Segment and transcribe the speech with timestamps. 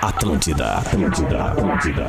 [0.00, 2.06] Atlântida, Atlântida, Atlântida.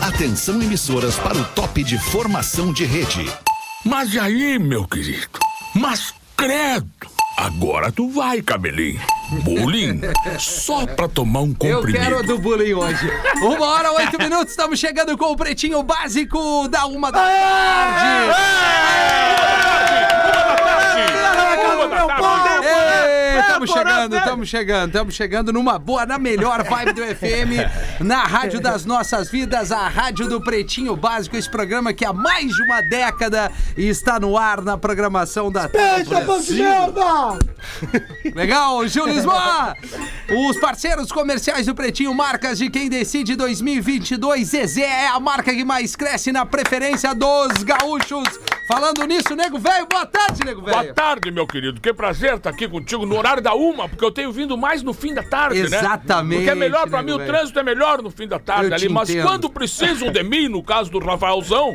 [0.00, 3.30] Atenção emissoras para o top de formação de rede.
[3.84, 5.38] Mas e aí, meu querido?
[5.74, 6.88] Mas credo!
[7.36, 9.00] Agora tu vai, cabelinho.
[9.42, 10.00] Bullying?
[10.38, 12.04] Só pra tomar um Eu comprimido.
[12.04, 13.06] quero a do bullying hoje.
[13.42, 17.20] Uma hora, oito minutos, estamos chegando com o pretinho básico da uma da
[23.40, 28.60] Estamos chegando, estamos chegando, estamos chegando numa boa, na melhor vibe do FM, na rádio
[28.60, 32.80] das nossas vidas, a rádio do Pretinho Básico, esse programa que há mais de uma
[32.82, 37.38] década está no ar na programação da Eita, pão de merda!
[38.34, 39.74] Legal, Gil Lisboa!
[40.48, 44.48] Os parceiros comerciais do Pretinho, marcas de quem decide 2022.
[44.48, 48.28] Zezé é a marca que mais cresce na preferência dos gaúchos.
[48.68, 50.94] Falando nisso, nego velho, boa tarde, nego Boa velho.
[50.94, 51.80] tarde, meu querido.
[51.80, 54.92] Que prazer estar aqui contigo no horário da uma, porque eu tenho vindo mais no
[54.92, 55.78] fim da tarde, né?
[55.78, 58.66] Exatamente, Porque é melhor pra mim, nego o trânsito é melhor no fim da tarde
[58.68, 58.86] Eu ali.
[58.86, 59.26] te Mas entendo.
[59.26, 61.74] quando precisam de mim, no caso do Rafaelzão,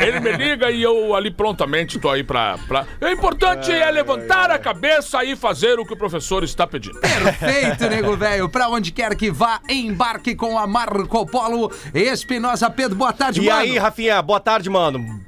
[0.00, 2.56] ele me liga e eu ali prontamente tô aí pra.
[2.68, 2.86] pra...
[3.00, 7.00] O importante é levantar a cabeça e fazer o que o professor está pedindo.
[7.00, 8.48] Perfeito, nego velho.
[8.48, 11.72] Pra onde quer que vá, embarque com a Marco Polo.
[11.92, 13.58] Espinosa Pedro, boa tarde, E mano.
[13.58, 15.20] aí, Rafinha, boa tarde, mano.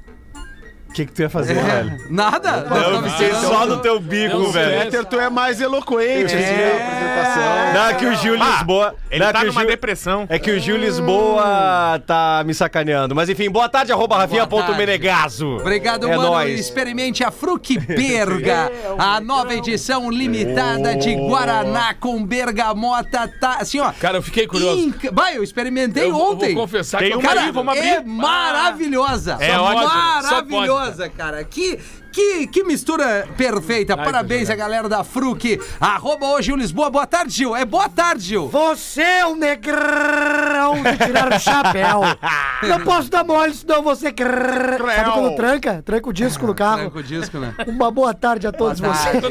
[0.95, 1.97] O que, que tu ia fazer, velho?
[2.09, 2.65] Nada?
[2.89, 4.81] Eu fiquei só no teu bico, Não, velho.
[4.85, 7.73] Peter, tu é mais eloquente assim, na apresentação.
[7.73, 8.95] Não, é que o Gil Lisboa.
[9.11, 10.25] Ele não, é tá que o numa Gil- depressão.
[10.29, 13.13] É que o Gil Lisboa tá me sacaneando.
[13.13, 15.57] Mas enfim, boa tarde, arroba rafinha.menegaso.
[15.57, 16.29] Obrigado, é mano.
[16.29, 16.57] nóis.
[16.61, 23.27] Experimente a Fruc Berga, a nova edição limitada de Guaraná com bergamota.
[23.37, 23.91] Tá, assim, ó.
[23.99, 24.79] Cara, eu fiquei curioso.
[24.79, 26.53] Inca- Vai, eu experimentei Eu ontem.
[26.55, 27.89] vou confessar Tem que eu Cara, aí, vamos abrir.
[27.89, 29.37] é maravilhosa.
[29.41, 29.89] É ótimo,
[30.29, 30.41] só
[30.85, 31.43] Maravilhosa, cara.
[31.43, 31.79] Que,
[32.11, 33.97] que, que mistura perfeita.
[33.97, 35.59] Parabéns a galera da Fruc.
[35.79, 36.89] Arroba hoje o Lisboa.
[36.89, 37.55] Boa tarde, Gil.
[37.55, 38.47] É boa tarde, Gil.
[38.49, 42.01] Você é um negrão de tirar o chapéu.
[42.63, 44.05] Não posso dar mole, senão você...
[44.07, 45.81] Sabe quando tranca?
[45.83, 46.77] Tranca o disco no carro.
[46.81, 47.55] Tranca o disco, né?
[47.67, 49.23] Uma boa tarde a todos vocês.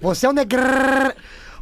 [0.00, 1.12] Você é um negrão.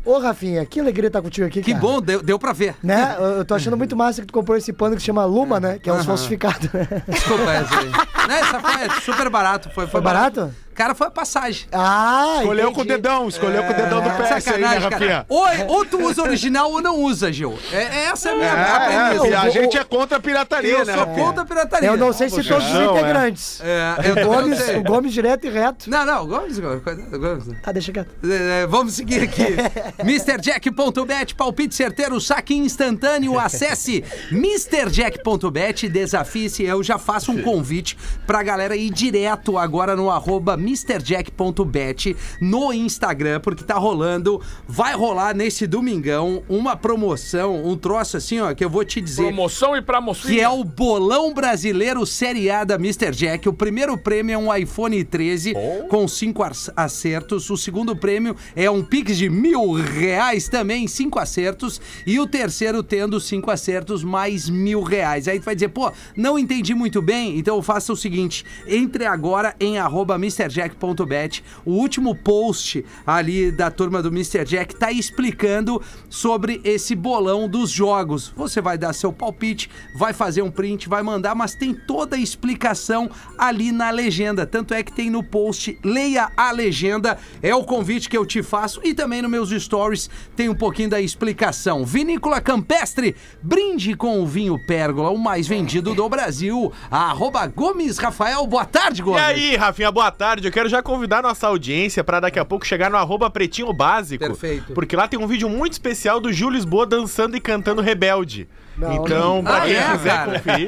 [0.04, 1.80] Ô, Rafinha, que alegria estar contigo aqui, Que cara.
[1.82, 2.74] bom, deu, deu pra ver.
[2.82, 3.16] Né?
[3.18, 5.58] Eu eu tô achando muito massa que tu comprou esse pano que se chama Luma,
[5.58, 5.78] né?
[5.82, 6.68] Que é os falsificados.
[7.08, 7.90] Desculpa, essa aí.
[8.28, 9.68] Não, essa foi super barato.
[9.70, 10.50] Foi, foi, Foi barato?
[10.74, 11.66] Cara, foi a passagem.
[11.72, 13.00] Ah, Escolheu com o entendi.
[13.02, 15.08] dedão, escolheu com o dedão do pé esse aí, né, Sacanagem, Rafinha?
[15.10, 15.26] cara.
[15.28, 15.46] Ou,
[15.76, 17.56] ou tu usa original ou não usa, Gil.
[17.72, 19.26] É, é essa é a minha a É, premissa.
[19.28, 20.94] é, a o- gente é contra a pirataria, Eu né?
[20.94, 21.26] sou Rafinha?
[21.26, 21.88] contra a pirataria.
[21.88, 22.84] Eu não sei se todos os é.
[22.84, 23.60] integrantes.
[23.62, 25.88] É, eu O Gomes, o Gomes direto e reto.
[25.90, 27.44] Não, não, Gomes, Gomes, Gomes.
[27.64, 28.08] Ah, deixa quieto.
[28.24, 29.44] É, vamos seguir aqui.
[30.02, 33.38] MrJack.bet, palpite certeiro, saque instantâneo.
[33.38, 36.62] Acesse MrJack.bet, desafie-se.
[36.64, 37.96] Eu já faço um convite
[38.26, 45.34] pra galera ir direto agora no arroba MrJack.bet no Instagram, porque tá rolando, vai rolar
[45.34, 49.24] nesse domingão uma promoção, um troço assim, ó, que eu vou te dizer.
[49.24, 50.34] Promoção e pra mocinha.
[50.34, 53.10] Que é o Bolão Brasileiro Série A da Mr.
[53.12, 53.48] Jack.
[53.48, 55.54] O primeiro prêmio é um iPhone 13
[55.88, 56.42] com cinco
[56.76, 57.50] acertos.
[57.50, 61.80] O segundo prêmio é um Pix de mil reais também, cinco acertos.
[62.06, 65.28] E o terceiro tendo cinco acertos mais mil reais.
[65.28, 67.38] Aí tu vai dizer, pô, não entendi muito bem.
[67.38, 70.16] Então faça o seguinte: entre agora em arroba
[70.58, 71.42] MrJack.bet.
[71.64, 74.44] O último post ali da turma do Mr.
[74.44, 78.32] Jack tá explicando sobre esse bolão dos jogos.
[78.36, 82.18] Você vai dar seu palpite, vai fazer um print, vai mandar, mas tem toda a
[82.18, 84.46] explicação ali na legenda.
[84.46, 88.42] Tanto é que tem no post, leia a legenda, é o convite que eu te
[88.42, 88.80] faço.
[88.84, 91.84] E também nos meus stories tem um pouquinho da explicação.
[91.84, 96.72] Vinícola Campestre, brinde com o vinho Pérgola, o mais vendido do Brasil.
[96.90, 99.22] Arroba Gomes Rafael, boa tarde, E Gomes.
[99.22, 100.43] aí, Rafinha, boa tarde.
[100.48, 104.24] Eu quero já convidar nossa audiência pra daqui a pouco chegar no arroba Pretinho Básico.
[104.24, 104.72] Perfeito.
[104.72, 108.48] Porque lá tem um vídeo muito especial do Gil Lisboa dançando e cantando Rebelde.
[108.76, 110.32] Não, então, pra Ah, quem é, quiser cara?
[110.32, 110.66] conferir.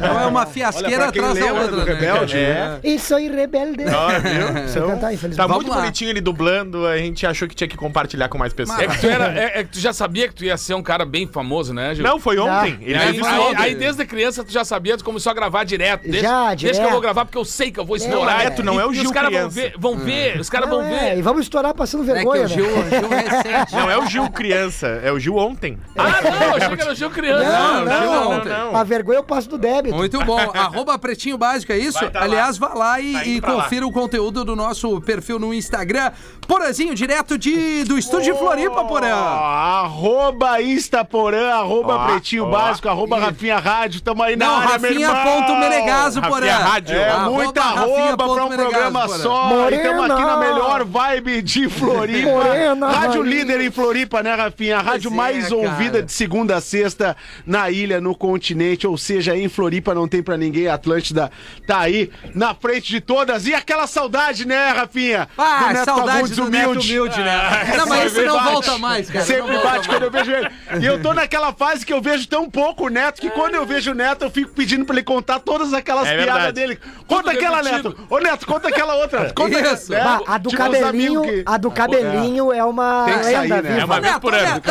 [0.00, 1.84] Não é uma fiasqueira quem atrás da outra, do né?
[1.84, 2.78] Rebelde, É.
[2.84, 3.84] E sou rebelde.
[3.86, 4.48] Ó, viu?
[4.70, 5.46] Então, cantar, Tá.
[5.46, 5.76] Vamos muito lá.
[5.80, 8.78] bonitinho ele dublando, a gente achou que tinha que compartilhar com mais pessoas.
[8.78, 10.82] É que, tu era, é, é que tu já sabia que tu ia ser um
[10.82, 12.04] cara bem famoso, né, Gil?
[12.04, 12.74] Não, foi ontem.
[12.80, 12.82] Não.
[12.86, 13.62] Ele Aí, isso aí- ontem.
[13.62, 16.02] aí desde criança tu já sabia, tu começou a gravar direto.
[16.02, 16.92] Desde, Já, Desde que eu direto.
[16.92, 18.44] vou gravar, porque eu sei que eu vou explorar.
[18.46, 20.68] É, tu não é o E Gil Os caras vão ver, vão ver, os caras
[20.68, 21.18] Não, vão é, ver.
[21.18, 22.84] e vamos estourar passando É que vergonha, o Gil, né?
[22.86, 23.72] o Gil recente.
[23.74, 25.78] Não é o Gil criança, é o Gil ontem.
[25.96, 27.39] Ah, não, eu achei que era o Gil criança.
[27.44, 28.76] Não, não, não, não.
[28.76, 29.94] A vergonha eu passo do débito.
[29.94, 30.38] Muito bom.
[30.54, 31.98] Arroba Pretinho Básico, é isso?
[32.10, 33.62] Tá Aliás, vá lá e, Tá e pra lá.
[33.64, 36.10] confira o conteúdo do nosso perfil no Instagram.
[36.46, 39.14] Porazinho, direto de, do estúdio de Floripa, Porã.
[39.14, 42.50] Arroba Instaporã, arroba Ó, Pretinho ó.
[42.50, 45.12] Básico, arroba Rafinha Rádio, tamo aí na Não, área, meu irmão.
[45.14, 46.46] Rafinha.menegaso, Porã.
[46.50, 46.96] Rafinha Rádio.
[46.96, 49.18] É, Arroba muita Rafinha arroba ponto pra um Menegaso, programa Porã.
[49.22, 49.44] só.
[49.46, 49.82] Morena.
[49.82, 52.28] Estamos aqui na melhor vibe de Floripa.
[52.30, 53.36] Morena, Rádio rainha.
[53.36, 54.78] líder em Floripa, né, Rafinha?
[54.78, 55.56] A rádio é, mais cara.
[55.56, 57.16] ouvida de segunda a sexta
[57.46, 58.86] na ilha, no continente.
[58.86, 60.68] Ou seja, em Floripa não tem pra ninguém.
[60.68, 61.30] A Atlântida
[61.66, 63.46] tá aí na frente de todas.
[63.46, 65.28] E aquela saudade, né, Rafinha?
[65.36, 67.74] Ah, Neto saudade Fagundes do Neto Humilde, né?
[67.76, 68.52] não, mas esse não bate.
[68.52, 69.24] volta mais, cara.
[69.24, 70.48] Sempre bate quando eu vejo ele.
[70.80, 73.66] E eu tô naquela fase que eu vejo tão pouco o Neto que quando eu
[73.66, 76.78] vejo o Neto eu fico pedindo pra ele contar todas aquelas É piadas dele.
[77.06, 77.88] Conta aquela, repetido.
[77.90, 78.06] Neto.
[78.08, 79.32] Ô, Neto, conta aquela outra.
[79.32, 79.90] Conta Isso.
[79.92, 80.02] né?
[80.02, 83.62] Bah, a do Tipo, cabelinho, que- a do cabelinho é uma Tem que sair, lenda
[83.62, 83.80] né?
[83.80, 84.62] É uma vez Neto, por ano.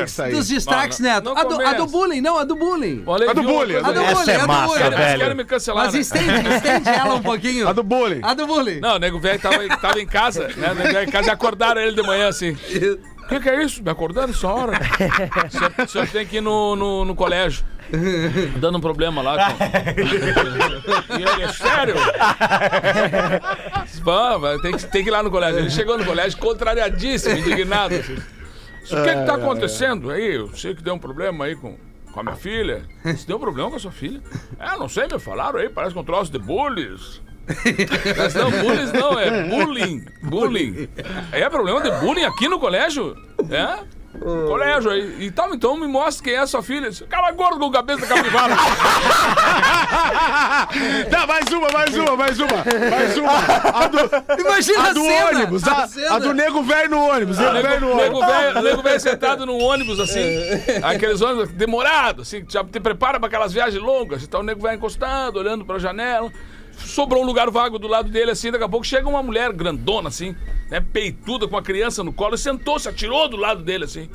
[0.00, 1.86] antes, que dos destaques, Neto, a, do, do.
[2.02, 3.02] Bullying, não, a do bullying.
[3.06, 4.86] Olha, A do bullying, A do bullying, é a do massa, bullying.
[4.86, 5.20] Eles velho.
[5.20, 6.00] querem me cancelar, Mas né?
[6.00, 7.68] estende, estende ela um pouquinho.
[7.68, 8.20] A do bullying.
[8.22, 8.80] A do bullying.
[8.80, 10.72] Não, o nego velho tava, tava em casa, né?
[10.72, 12.52] O nego velho em casa e acordaram ele de manhã assim.
[12.52, 13.82] O que, que é isso?
[13.82, 14.72] Me acordaram essa hora?
[14.72, 17.64] O senhor, o senhor tem que ir no, no, no colégio.
[18.56, 19.52] Dando um problema lá.
[19.52, 19.64] Com...
[21.18, 21.94] E ele, é sério?
[24.40, 25.60] Vai, tem, que, tem que ir lá no colégio.
[25.60, 27.94] Ele chegou no colégio contrariadíssimo, indignado.
[28.90, 30.34] O que que tá acontecendo aí?
[30.34, 31.76] Eu sei que deu um problema aí com,
[32.12, 32.84] com a minha filha.
[33.04, 34.22] Você deu um problema com a sua filha?
[34.58, 37.20] É, não sei, me falaram aí, parece que um troço de bullies.
[38.16, 40.04] Mas não, bullies não, é bullying.
[40.22, 40.88] Bullying.
[41.32, 43.16] É problema de bullying aqui no colégio?
[43.50, 43.84] É?
[44.20, 45.16] Colégio aí.
[45.24, 46.88] E tal, então me mostra quem é a sua filha.
[46.88, 48.54] Esse Cara gordo com cabeça de capivara.
[51.10, 52.56] Tá, mais uma, mais uma, mais uma.
[52.90, 53.32] Mais uma.
[53.32, 55.68] A do, Imagina a a do cena, ônibus.
[55.68, 57.38] a A, do nego velho no ônibus.
[57.38, 58.26] Nego velho no Nego ônibus.
[58.36, 60.20] velho nego velho sentado num ônibus assim,
[60.82, 64.22] aqueles ônibus demorados, assim, já te prepara para aquelas viagens longas.
[64.22, 66.30] Então o nego vai encostado, olhando pra janela.
[66.76, 70.08] Sobrou um lugar vago do lado dele, assim, daqui a pouco chega uma mulher grandona,
[70.08, 70.34] assim,
[70.70, 74.10] né, peituda, com a criança no colo, e sentou-se, atirou do lado dele, assim.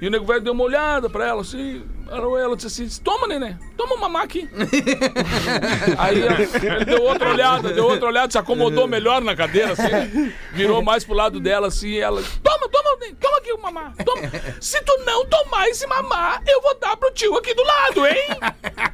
[0.00, 3.28] E o nego velho deu uma olhada pra ela, assim, ela, ela disse assim, toma,
[3.28, 4.48] neném, toma mamá aqui.
[5.96, 10.82] Aí ele deu outra olhada, deu outra olhada, se acomodou melhor na cadeira, assim, virou
[10.82, 14.22] mais pro lado dela, assim, e ela, toma, toma, neném, toma aqui o mamá, toma.
[14.60, 18.26] Se tu não tomar esse mamá, eu vou dar pro tio aqui do lado, hein?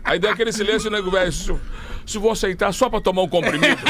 [0.08, 3.76] Aí deu aquele silêncio, o nego velho, se, vou aceitar só pra tomar um comprimido.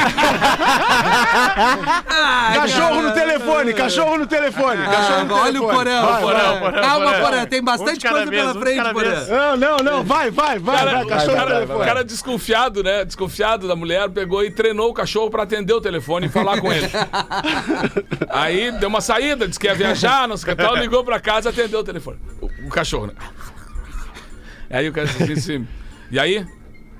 [2.53, 4.83] Cachorro no telefone, cachorro no telefone.
[4.83, 5.75] Cachorro Ah, no olha o telefone.
[5.77, 6.01] porão.
[6.05, 6.59] Vai, Porã, vai.
[6.59, 7.19] porã, Calma, porã.
[7.23, 9.09] Porã, tem bastante coisa vez, pela um frente, cada Porã.
[9.15, 9.29] vez.
[9.29, 10.03] Não, não, não.
[10.03, 10.77] Vai, vai, vai.
[10.77, 11.79] Cara, vai, o cachorro no cara, telefone.
[11.81, 13.05] o cara desconfiado, né?
[13.05, 16.71] Desconfiado da mulher, pegou e treinou o cachorro pra atender o telefone e falar com
[16.73, 16.89] ele.
[18.29, 21.19] Aí deu uma saída, disse que ia viajar, não sei o que tal, ligou pra
[21.19, 22.17] casa e atendeu o telefone.
[22.41, 23.13] O, o cachorro, né?
[24.69, 25.67] Aí o cara disse assim:
[26.11, 26.45] E aí?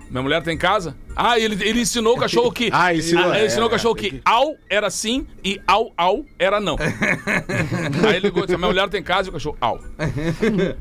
[0.10, 0.96] Minha mulher tá em casa?
[1.16, 2.70] Ah, ele, ele ensinou o cachorro que.
[2.72, 6.26] Ah, ensinou, Ele é, ensinou o é, cachorro que au era sim e au au
[6.40, 6.76] era não.
[8.08, 9.80] Aí ele ligou e disse: Minha mulher tá em casa e o cachorro au.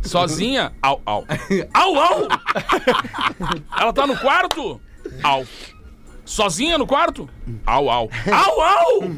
[0.02, 0.72] Sozinha?
[0.80, 1.26] Au au.
[1.74, 2.28] Au au!
[3.78, 4.80] Ela tá no quarto?
[5.22, 5.44] Au.
[6.24, 7.28] Sozinha no quarto?
[7.66, 8.10] Au, au.
[8.30, 9.10] Au, au!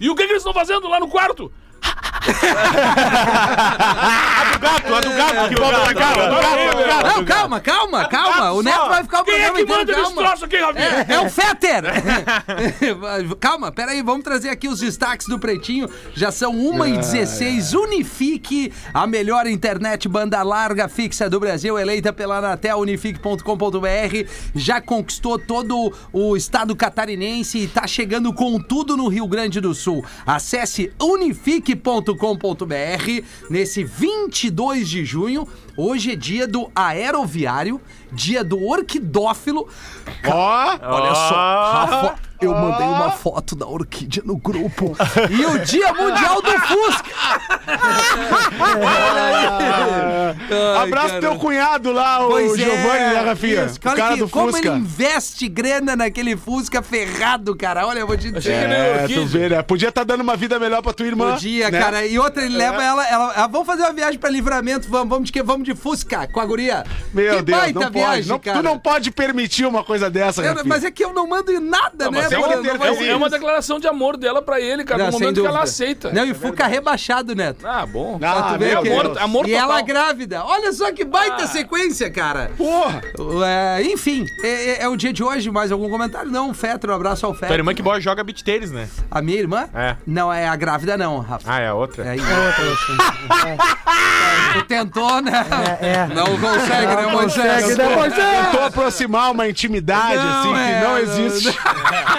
[0.00, 1.52] E o que, que eles estão fazendo lá no quarto?
[4.60, 7.06] Gato, a do gato que volta pra do gato, do gato.
[7.06, 8.52] Não, calma, calma, calma.
[8.52, 10.22] O Neto vai ficar o Quem é que inteiro, manda nesse calma.
[10.22, 11.06] troço aqui, Rafinha?
[11.08, 11.84] É, é o Fetter!
[13.40, 15.88] Calma, peraí, vamos trazer aqui os destaques do Pretinho.
[16.14, 17.74] Já são 1h16.
[17.74, 24.28] Unifique, a melhor internet banda larga fixa do Brasil, eleita pela Anatel, unifique.com.br.
[24.54, 29.74] Já conquistou todo o estado catarinense e tá chegando com tudo no Rio Grande do
[29.74, 30.04] Sul.
[30.26, 30.92] Acesse
[31.70, 35.46] unifique.com.br nesse 22 de junho.
[35.76, 37.80] Hoje é dia do aeroviário,
[38.12, 39.68] dia do orquidófilo.
[40.26, 44.96] Ó, Olha só, Rafa, eu mandei uma foto da orquídea no grupo.
[45.30, 47.10] E o Dia Mundial do Fusca!
[49.50, 51.20] Ai, abraço cara.
[51.20, 53.64] teu cunhado lá, o Pois é, Giovanni, né, Rafinha?
[53.64, 53.78] isso.
[53.84, 54.68] O Olha cara que- do como Fusca.
[54.68, 57.86] ele investe grana naquele Fusca ferrado, cara.
[57.86, 58.68] Olha, eu vou te Achei dizer.
[59.06, 59.62] que É, tu vê, né?
[59.62, 61.32] Podia estar dando uma vida melhor pra tua irmã.
[61.32, 61.78] Podia, né?
[61.80, 62.06] cara.
[62.06, 64.88] E outra, ele leva ela, ela, ela- Vamos fazer uma viagem pra livramento.
[64.88, 65.42] Vamos, vamos de quê?
[65.42, 66.84] Vamos de Fusca com a guria.
[67.12, 68.28] Meu que Deus, baita não viagem, pode.
[68.28, 68.58] Não, cara.
[68.58, 70.64] tu não pode permitir uma coisa dessa, Eu- Rafinha.
[70.66, 73.30] mas é que eu não mando em nada, Não, né, é, não é, uma- é
[73.30, 76.10] declaração de amor dela pra ele, cara, Não, no momento que ela aceita.
[76.12, 77.66] Não, e Fuca rebaixado, Neto.
[77.66, 78.18] Ah, bom.
[78.22, 80.44] Ah, meu amor, amor e ela grávida.
[80.44, 82.50] Olha só que baita sequência, cara.
[82.56, 83.00] Porra!
[83.46, 85.50] É, enfim, é, é- é o dia de hoje.
[85.50, 86.30] Mais algum comentário?
[86.30, 87.56] Não, Fetter, um abraço ao Tua Fetter.
[87.56, 88.88] irmã que boa joga beat tênis, né?
[89.10, 89.68] A minha irmã?
[89.74, 89.96] É.
[90.06, 91.44] Não, é a grávida não, Rafa.
[91.50, 92.04] Ah, é a outra?
[92.06, 93.56] É, é,
[94.52, 95.46] Tu tentou, né?
[95.80, 96.06] É, é.
[96.14, 97.62] Não consegue, né, Moisés?
[97.64, 98.46] Consegue, né, Moisés?
[98.46, 101.58] Tentou aproximar uma intimidade, Não, assim, é, que não não, existe.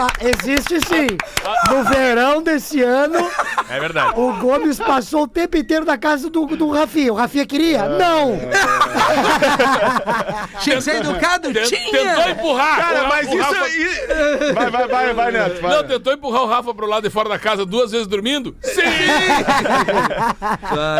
[0.00, 1.06] Ah, Existe sim.
[1.70, 3.18] No verão desse ano,
[3.68, 4.12] É verdade.
[4.18, 7.12] o Gomes passou o tempo inteiro na casa do, do Rafinha.
[7.12, 7.88] O Rafinha queria?
[7.88, 8.38] Não!
[10.60, 11.52] Tinha que ser educado?
[11.52, 11.90] Tent- Tinha!
[11.90, 12.76] Tentou empurrar.
[12.78, 13.64] Cara, o, mas o isso Rafa...
[13.64, 13.88] aí.
[14.54, 15.60] Vai, vai, vai, vai, Neto.
[15.62, 15.76] vai.
[15.76, 18.54] Não, tentou empurrar o Rafa pro lado de fora da casa duas vezes dormindo?
[18.62, 18.82] Sim!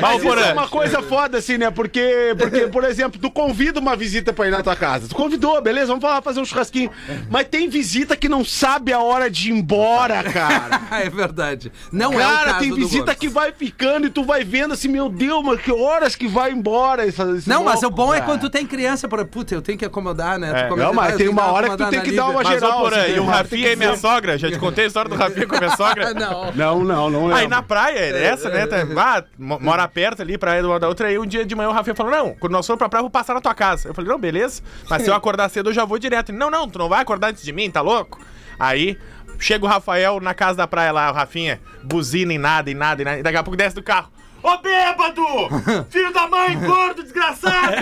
[0.03, 0.43] Mas isso Porã.
[0.43, 1.71] é uma coisa foda, assim, né?
[1.71, 5.09] Porque, porque, por exemplo, tu convida uma visita pra ir na tua casa.
[5.09, 5.87] Tu convidou, beleza?
[5.89, 6.91] Vamos falar, fazer um churrasquinho.
[7.31, 10.81] Mas tem visita que não sabe a hora de ir embora, cara.
[11.03, 11.73] é verdade.
[11.93, 14.89] Não é o Cara, caso tem visita que vai ficando e tu vai vendo assim,
[14.89, 18.15] meu Deus, mas que horas que vai embora esse, esse Não, mas o louco, bom
[18.15, 18.31] é cara.
[18.31, 20.69] quando tu tem criança para puta, eu tenho que acomodar, né?
[20.69, 20.77] É.
[20.77, 23.15] Não, mas tem uma hora que tu tem que dar uma Mas, geral, Porã, assim,
[23.15, 23.25] e o?
[23.27, 24.39] Rafinha é minha sogra.
[24.39, 26.15] Já te contei a história do Rafinha com a minha sogra?
[26.19, 26.53] Não.
[26.53, 28.67] Não, não, não Aí na praia, essa, né?
[28.67, 31.09] Tá, ah, mo- mora perto ali, praia de uma da outra.
[31.09, 33.05] Aí um dia de manhã o Rafinha falou: Não, quando nós formos pra praia, eu
[33.05, 33.89] vou passar na tua casa.
[33.89, 34.63] Eu falei: Não, beleza.
[34.89, 36.31] Mas se eu acordar cedo, eu já vou direto.
[36.31, 38.19] Ele, não, não, tu não vai acordar antes de mim, tá louco?
[38.59, 38.99] Aí
[39.39, 43.03] chega o Rafael na casa da praia lá, o Rafinha, buzina em nada, em nada,
[43.03, 43.19] em nada.
[43.19, 44.11] E daqui a pouco desce do carro.
[44.43, 45.23] Ô bêbado!
[45.91, 47.75] Filho da mãe, gordo, desgraçado!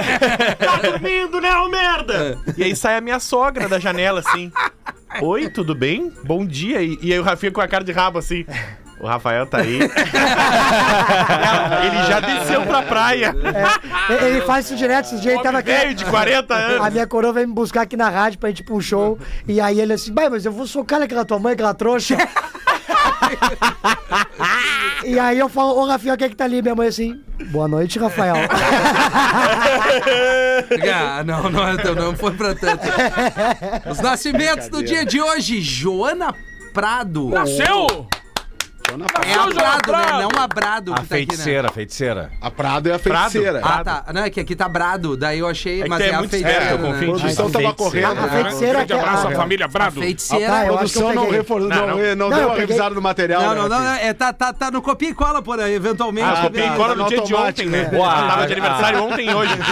[0.59, 2.39] Tá dormindo, né, ô merda?
[2.57, 4.51] E aí sai a minha sogra da janela assim.
[5.21, 6.13] Oi, tudo bem?
[6.25, 6.83] Bom dia.
[6.83, 8.45] E, e aí o Rafinha com a cara de rabo assim.
[8.99, 9.79] O Rafael tá aí.
[9.81, 9.91] Ele
[12.09, 13.35] já desceu pra praia.
[14.09, 15.07] Ele- Ele faz isso direto.
[15.07, 15.71] Esse dia ele tava aqui.
[15.71, 16.93] Velho de 40 A anos.
[16.93, 19.19] minha coroa veio me buscar aqui na rádio pra gente ir pra um show.
[19.47, 22.17] E aí ele assim, "Bai, mas eu vou socar aquela tua mãe, aquela trouxa.
[25.05, 26.63] e aí eu falo, ô Rafael, quem é que tá ali?
[26.63, 28.35] Minha mãe assim, boa noite, Rafael.
[30.93, 32.83] Ah, não, não, não, não foi pra tanto.
[33.91, 36.35] Os nascimentos do dia de hoje, Joana
[36.73, 37.29] Prado.
[37.31, 38.09] Nasceu!
[38.89, 40.05] É a Nasceu, Joana Prado, né?
[40.05, 40.21] Prado.
[40.23, 41.27] Não a Brado que A tá aqui, né?
[41.27, 42.31] feiticeira, a feiticeira.
[42.41, 43.61] A Prado é a feiticeira.
[43.63, 44.05] Ah, tá.
[44.15, 46.61] Não, é que aqui tá Brado, daí eu achei, que mas é é, a feiticeira,
[46.61, 46.73] né?
[46.73, 48.07] A produção tava correndo.
[48.21, 50.01] A feiticeira Grande que- abraço ah, à família A Brado.
[50.01, 50.53] feiticeira.
[50.53, 51.39] Ah, A eu acho que produção não, peguei.
[51.39, 51.61] refor...
[51.61, 51.97] não, Não, não.
[51.97, 52.67] não, Não, deu uma peguei.
[52.67, 53.43] revisada no material.
[53.43, 56.29] Não, né, não, não, é, tá, tá, tá no copia e cola por aí, eventualmente.
[56.29, 57.89] Ah, copiei e cola no dia de ontem, né?
[57.91, 57.99] né?
[57.99, 59.53] Tava de aniversário ontem e hoje.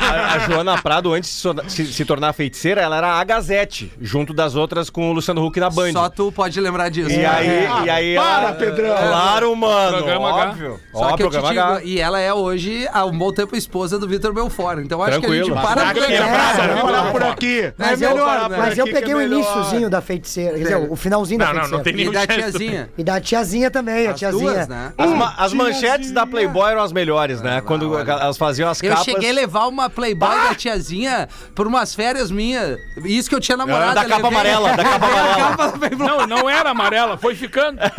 [0.00, 3.24] A, a Joana Prado, antes de se, torna- se- se tornar feiticeira, ela era a
[3.24, 5.92] Gazette, junto das outras com o Luciano Huck na Band.
[5.92, 7.10] Só tu pode lembrar disso.
[7.10, 8.96] E aí, Ah, e aí para, Pedrão.
[8.96, 9.96] Claro, mano.
[9.98, 10.48] Programa H.
[10.50, 10.80] óbvio.
[10.92, 11.80] Só Ó, que eu te digo, H.
[11.84, 14.78] e ela é hoje, há um bom tempo, esposa do Vitor Belfort.
[14.80, 15.46] Então acho Tranquilo.
[15.46, 16.00] que a gente para aqui.
[16.12, 17.72] É, parar por aqui.
[17.76, 19.36] Mas, É eu, melhor, mas eu peguei é o melhor.
[19.38, 21.76] iníciozinho da feiticeira, quer dizer, o finalzinho da Não, não, feiticeira.
[21.78, 22.90] não tem E da tiazinha.
[22.98, 24.52] E da tiazinha também, a As tiazinha.
[24.52, 24.92] duas, né?
[24.96, 27.60] As, ma- as manchetes da Playboy eram as melhores, né?
[27.64, 29.04] Quando elas faziam as Eu capas.
[29.04, 32.78] cheguei a levar uma Playboy da tiazinha por umas férias minhas.
[33.04, 33.94] Isso que eu tinha namorado.
[33.94, 35.96] Da eu capa amarela, da capa a amarela.
[35.96, 36.04] da.
[36.04, 37.78] Não, não era amarela, foi ficando.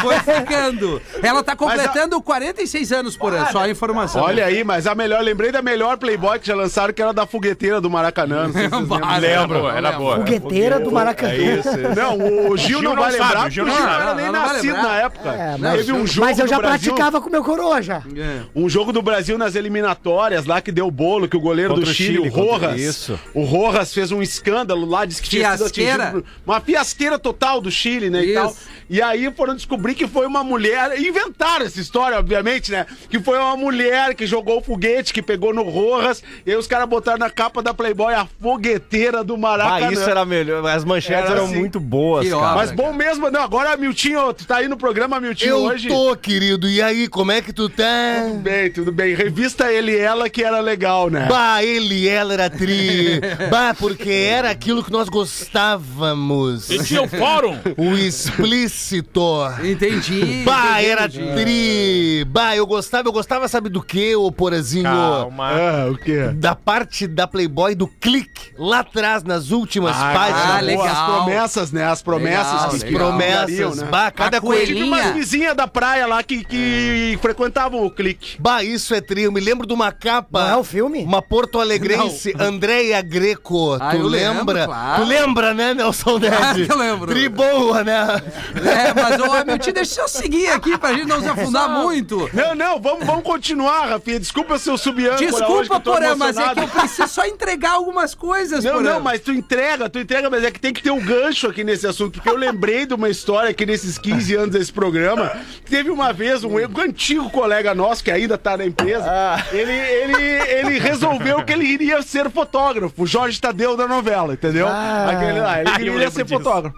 [0.00, 1.02] Foi ficando.
[1.22, 4.22] Ela tá completando 46 anos por ano, só a informação.
[4.22, 7.26] Olha aí, mas a melhor, lembrei da melhor Playboy que já lançaram, que era da
[7.26, 8.46] fogueteira do Maracanã.
[8.46, 9.08] Não sei se vocês lembram.
[9.08, 10.16] Ah, Lembro, era boa.
[10.16, 11.32] Fogueteira do Maracanã.
[11.96, 13.84] Não, o Gil, Gil não não vai sabe, lembrar, o porque Gil o não Gil
[13.84, 15.28] não era nem nascido na época.
[15.30, 18.02] É, mas, Teve um jogo mas eu já Brasil, praticava com o meu coroa já.
[18.16, 18.40] É.
[18.54, 21.90] um jogo do Brasil nas eliminatórias lá que deu bolo, que o goleiro Contra do
[21.90, 23.20] o Chile, Chile, o Rojas, isso.
[23.34, 27.70] o Rojas fez um escândalo lá, disse que tinha sido atingido uma fiasqueira total do
[27.70, 28.34] Chile, né, e Isso.
[28.34, 28.56] tal.
[28.88, 33.36] E aí foram descobrir que foi uma mulher, inventaram essa história, obviamente, né, que foi
[33.38, 37.18] uma mulher que jogou o foguete, que pegou no Rojas, e aí os caras botaram
[37.18, 39.92] na capa da Playboy a fogueteira do Ah, Maracanã.
[39.92, 40.64] isso era melhor.
[40.66, 41.56] As manchetes Era eram assim.
[41.58, 42.54] muito boas, Que cara.
[42.54, 45.88] Mas bom mesmo, não, agora, Miltinho, tu tá aí no programa, Miltinho, Eu hoje...
[45.88, 46.68] tô, querido.
[46.68, 48.22] E aí, como é que tu tá?
[48.28, 49.14] Tudo bem, tudo bem.
[49.14, 51.26] Revista ele e ela que era legal, né?
[51.28, 53.20] Bah, ele e ela era tri.
[53.50, 56.70] Bah, porque era aquilo que nós gostávamos.
[56.70, 57.58] E tinha o fórum.
[57.76, 59.22] O explícito.
[59.72, 60.42] Entendi.
[60.44, 61.34] Bah, entendi, era entendi.
[61.42, 62.24] tri.
[62.28, 64.84] Bah, eu gostava, eu gostava, sabe do que, ô Porazinho?
[64.84, 65.50] Calma.
[65.50, 66.28] Ah, o quê?
[66.34, 70.62] Da parte da Playboy do clique, lá atrás, nas últimas ah, páginas.
[70.62, 70.86] legal.
[70.86, 71.84] As promessas, né?
[71.84, 73.00] As promessas Legal, As legal.
[73.00, 73.76] promessas.
[73.78, 73.88] né?
[73.90, 74.66] Bah, cada A coisa.
[74.66, 78.36] Tive umas vizinhas da praia lá que, que frequentavam o clique.
[78.40, 79.22] Bah, isso é tri.
[79.22, 80.44] Eu me lembro de uma capa.
[80.44, 81.02] Não é o filme?
[81.04, 83.74] Uma porto-alegrense, Andréia Greco.
[83.80, 84.64] Ah, tu eu lembro, lembra?
[84.66, 85.02] claro.
[85.02, 86.36] Tu lembra, né, Nelson Ned?
[86.36, 87.10] Claro que eu lembro.
[87.12, 88.22] Tri boa, né?
[88.56, 92.28] É, mas ô, meu Pretinho, deixa eu seguir aqui pra gente não se afundar muito.
[92.32, 94.18] Não, não, vamos, vamos continuar, Rafinha.
[94.18, 98.64] Desculpa se eu subi Desculpa, Porã, mas é que eu preciso só entregar algumas coisas,
[98.64, 101.48] Não, não, mas tu entrega, tu entrega, mas é que tem que ter um gancho
[101.48, 105.32] aqui nesse assunto, porque eu lembrei de uma história aqui nesses 15 anos desse programa.
[105.68, 109.06] Teve uma vez um, um antigo colega nosso, que ainda tá na empresa,
[109.52, 110.22] ele, ele,
[110.68, 114.66] ele resolveu que ele iria ser fotógrafo, o Jorge Tadeu da novela, entendeu?
[114.68, 116.38] Aquele lá, ele queria lembro ser disso.
[116.38, 116.76] fotógrafo.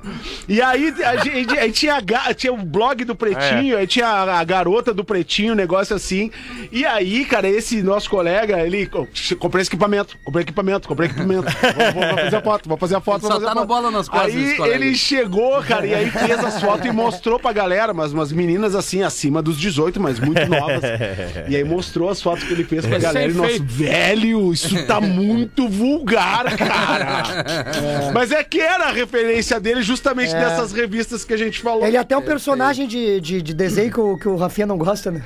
[0.49, 4.41] E aí a gente, tinha, a ga- tinha o blog do Pretinho, aí tinha a,
[4.41, 6.31] a garota do Pretinho, um negócio assim.
[6.73, 8.89] E aí, cara, esse nosso colega, ele.
[8.93, 9.07] "Oh,
[9.39, 11.45] comprei esse equipamento, comprei equipamento, comprei equipamento.
[11.95, 13.55] Vou, vou- fazer a foto, vou fazer a foto, Ele vou só fazer tá a
[13.55, 13.69] no foto.
[13.69, 17.53] bola nas costas, Aí ele chegou, cara, e aí fez as fotos e mostrou pra
[17.53, 20.83] galera, mas umas meninas assim, acima dos 18, mas muito novas.
[21.49, 23.31] E aí mostrou as fotos que ele fez pra galera.
[23.31, 23.73] E nós, Recém-feito.
[23.73, 27.25] velho, isso tá muito vulgar, cara.
[28.15, 31.85] Mas é que era a referência dele justamente dessas revistas que a gente falou.
[31.87, 34.79] Ele é até um personagem de, de, de desenho que o, que o Rafinha não
[34.79, 35.23] gosta, né?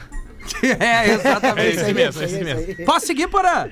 [0.62, 1.76] É, É exatamente.
[1.76, 2.84] esse mesmo, é esse mesmo.
[2.84, 3.68] Posso seguir, Porã?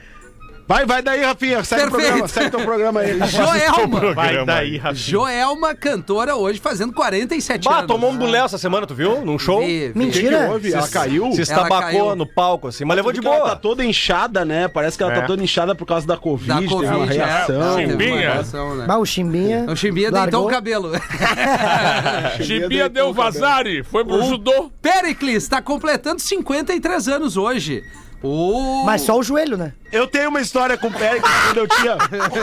[0.69, 1.63] Vai, vai daí, Rafinha.
[1.63, 2.07] Segue o Perfeito.
[2.09, 3.19] programa, segue teu programa aí.
[3.31, 4.15] Joelma.
[4.15, 4.95] Vai daí, Rafinha.
[5.11, 7.87] Joelma, cantora, hoje fazendo 47 Bah, anos.
[7.87, 9.25] tomou um bulé essa semana, tu viu?
[9.25, 9.61] Num show?
[9.61, 9.77] Vi, vi.
[9.91, 10.51] O que, que Mentira.
[10.51, 10.73] houve?
[10.73, 11.31] Ela caiu?
[11.33, 12.17] Se estabacou caiu.
[12.17, 13.57] no palco, assim, mas levou de Porque Ela tá boa.
[13.61, 14.67] toda inchada, né?
[14.67, 15.21] Parece que ela É.
[15.21, 16.49] tá toda inchada por causa da Covid.
[16.49, 17.25] Da uma Covid, é.
[17.25, 17.59] reação.
[17.61, 18.33] Não, teve uma Chimbinha.
[18.33, 18.87] reação, né?
[18.87, 19.67] Bah, o Chimbinha.
[19.69, 20.93] O Chimbinha deitou o cabelo.
[22.41, 24.71] Gibia deu vazare, foi pro judô.
[24.83, 27.85] Pericles tá completando 53 anos hoje.
[28.23, 28.85] O...
[28.85, 29.73] Mas só o joelho, né?
[29.93, 31.97] Eu tenho uma história com o Péricles quando eu tinha.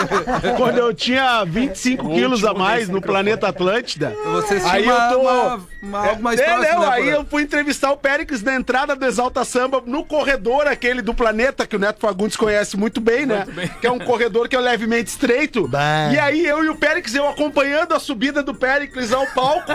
[0.58, 4.16] quando eu tinha 25 quilos a mais no planeta Atlântida.
[4.26, 5.22] Você tinha Aí uma, eu tô.
[5.22, 8.56] uma, uma, algo mais é, próximo, não, né, aí eu fui entrevistar o Péricles na
[8.56, 13.02] entrada do Exalta Samba, no corredor aquele do planeta, que o Neto Fagundes conhece muito
[13.02, 13.46] bem, né?
[13.82, 15.68] Que é um corredor que é levemente estreito.
[15.68, 16.12] Bah.
[16.14, 19.74] E aí eu e o Péricles, eu acompanhando a subida do Péricles ao palco.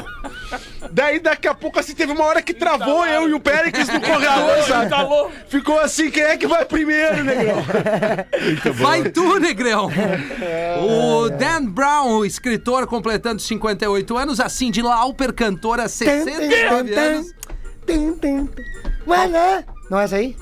[0.91, 4.01] Daí daqui a pouco, assim, teve uma hora que travou eu e o Péricles no
[4.01, 4.87] corredor, sabe?
[4.87, 5.31] Entalou.
[5.49, 7.65] Ficou assim, quem é que vai primeiro, negão?
[8.75, 9.91] Vai tu, Negrão!
[10.83, 14.41] o Dan Brown, o escritor, completando 58 anos.
[14.41, 17.35] A Cindy Lauper, cantora, 69 anos.
[19.91, 20.37] Não é essa aí?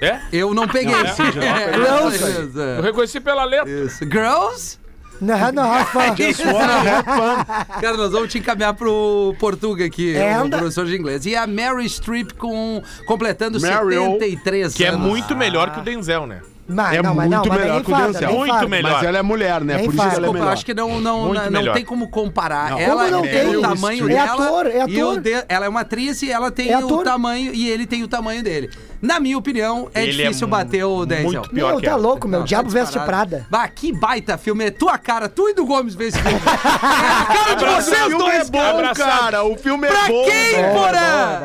[0.00, 0.20] É?
[0.32, 0.94] Eu não peguei.
[0.94, 1.14] Não, é.
[2.12, 2.58] Girls.
[2.76, 3.70] Eu reconheci pela letra.
[3.70, 4.04] Isso.
[4.04, 4.78] Girls?
[5.24, 6.00] Não, não, Rafa.
[7.80, 10.58] Cara, nós vamos te encaminhar pro Portuga aqui, É, o anda.
[10.58, 11.24] professor de inglês.
[11.26, 14.12] E a Mary Streep com, completando Meryl.
[14.12, 15.00] 73 Que é anos.
[15.00, 16.40] muito melhor que o Denzel, né?
[16.66, 18.32] Mas, É não, mas não, muito mas melhor que o Denzel.
[18.32, 18.92] Muito melhor.
[18.92, 19.76] Mas ela é mulher, né?
[19.76, 22.08] Nem Por isso que ela é Desculpa, acho que não, não, não, não tem como
[22.08, 22.70] comparar.
[22.70, 22.78] Não.
[22.80, 23.56] Ela Como não tem tem?
[23.56, 24.44] o tamanho É dela.
[24.46, 25.20] ator, é E o ator.
[25.20, 27.04] de- ela é uma atriz e ela tem É o ator.
[27.04, 28.70] tamanho e ele tem o tamanho dele.
[29.04, 31.24] Na minha opinião, é Ele é difícil bater o Denzel.
[31.32, 32.00] muito pior Meu, que tá ela.
[32.00, 32.38] louco, meu.
[32.40, 33.30] Não, Diabo tá Veste disparado.
[33.30, 33.46] Prada.
[33.50, 34.64] Bah, que baita filme.
[34.64, 35.28] É tua cara.
[35.28, 36.38] Tu e do Gomes vê esse filme.
[36.38, 38.94] é a cara de Mas o vocês filme dois, é bom, cara.
[38.94, 39.44] cara.
[39.44, 40.24] O filme é Pra bom.
[40.24, 40.54] quem.
[40.72, 41.40] Porã?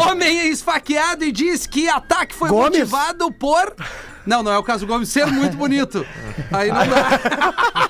[0.10, 2.78] Homem é esfaqueado e diz que ataque foi Gomes?
[2.78, 3.74] motivado por...
[4.26, 6.06] Não, não é o caso do Gomes ser muito bonito.
[6.52, 7.88] Aí não dá.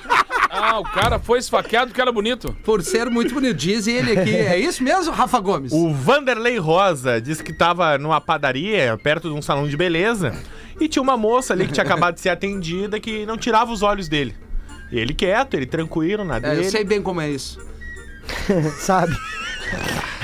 [0.63, 2.55] Ah, o cara foi esfaqueado porque era bonito.
[2.63, 3.55] Por ser muito bonito.
[3.55, 4.35] Diz ele aqui.
[4.35, 5.71] É isso mesmo, Rafa Gomes?
[5.71, 10.35] O Vanderlei Rosa disse que tava numa padaria, perto de um salão de beleza,
[10.79, 13.81] e tinha uma moça ali que tinha acabado de ser atendida que não tirava os
[13.81, 14.35] olhos dele.
[14.91, 17.59] Ele quieto, ele tranquilo na É, eu sei bem como é isso.
[18.77, 19.17] Sabe?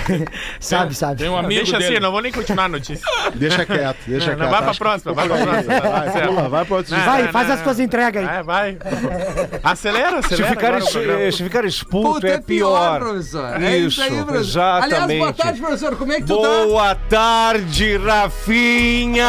[0.60, 1.18] sabe, sabe.
[1.20, 1.94] Tem um amigo Deixa dele.
[1.96, 3.06] assim, não vou nem continuar a notícia.
[3.36, 4.50] Deixa quieto, deixa Não, quieto.
[4.50, 5.80] vai pra próxima, vai pra próxima.
[5.82, 8.44] Vai, pula, vai pra outro Não, Vai, não, faz não, as tuas entregas aí.
[8.44, 8.78] Vai, vai.
[9.64, 10.50] Acelera, Se acelera.
[10.56, 13.00] ficar, agora o es- se ficar expulso Puta, é pior.
[13.00, 13.62] professor.
[13.62, 14.36] É isso aí, professor.
[14.40, 14.94] exatamente.
[14.96, 15.96] Aliás, boa tarde, professor.
[15.98, 16.48] Como é que tu tá?
[16.48, 19.28] Boa tarde, Rafinha!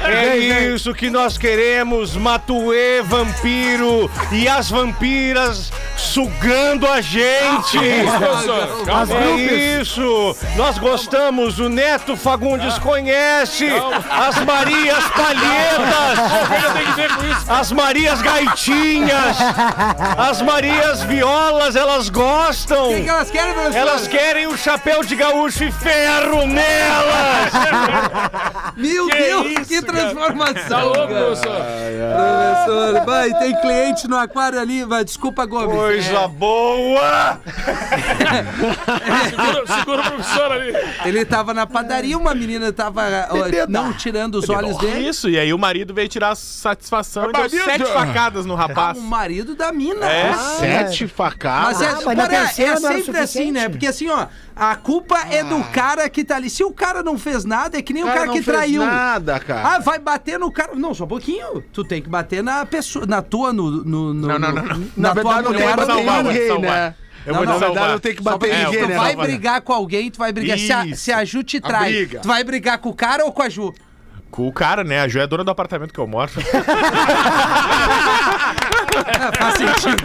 [0.04, 7.78] É isso que nós queremos, Matuê vampiro e as vampiras sugando a gente!
[8.18, 9.14] Professor, calma.
[9.14, 10.36] É isso!
[10.56, 13.68] Nós gostamos, o Neto Fagundes conhece
[14.10, 16.18] as Marias Palhetas!
[17.48, 19.36] As Marias Gaitinhas!
[20.16, 22.90] As Marias Violas, elas gostam!
[22.90, 23.78] O que, que elas querem, professor?
[23.78, 27.52] Elas querem o chapéu de gaúcho e ferro nelas!
[28.76, 30.68] Meu Que Deus, isso, que transformação.
[30.68, 31.24] Tá louco, cara.
[31.26, 31.56] professor?
[32.16, 35.74] Professor, vai, tem cliente no aquário ali, vai, desculpa, Gomes.
[35.74, 37.40] Coisa boa!
[39.50, 40.70] Segura, segura o professor ali.
[40.70, 45.08] É, ele tava na padaria, uma menina tava ó, não tirando os olhos dele.
[45.08, 48.98] Isso, e aí o marido veio tirar satisfação e deu sete facadas no rapaz.
[48.98, 50.06] O marido da mina.
[50.06, 51.78] É, Sete facadas.
[51.78, 53.68] Mas é, Ah, mas é não sempre assim, né?
[53.68, 56.50] Porque assim, ó, a culpa é do cara que tá ali.
[56.50, 58.84] Se o cara não fez nada, é que nem o cara, não que fez traiu.
[58.84, 59.76] nada, cara.
[59.76, 60.74] Ah, vai bater no cara.
[60.74, 61.62] Não, só um pouquinho.
[61.72, 63.70] Tu tem que bater na pessoa, na tua, no.
[63.70, 64.78] no, no Não, não, não, não.
[64.96, 66.70] Na, Na tua verdade, não tem mulher, que no bater em salvar, teu- ninguém, salvar.
[66.76, 66.94] né?
[67.26, 67.90] Eu Não, vou não, Na verdade, salvar.
[67.94, 68.96] eu tenho que bater pra- em É, ninguém, tu né?
[68.96, 70.58] vai brigar com alguém, tu vai brigar.
[70.58, 73.42] Se a, se a Ju te trai, tu vai brigar com o cara ou com
[73.42, 73.74] a Ju?
[74.30, 75.00] Com o cara, né?
[75.00, 76.30] A Ju é dona do apartamento que eu moro.
[79.38, 80.02] Faz sentido.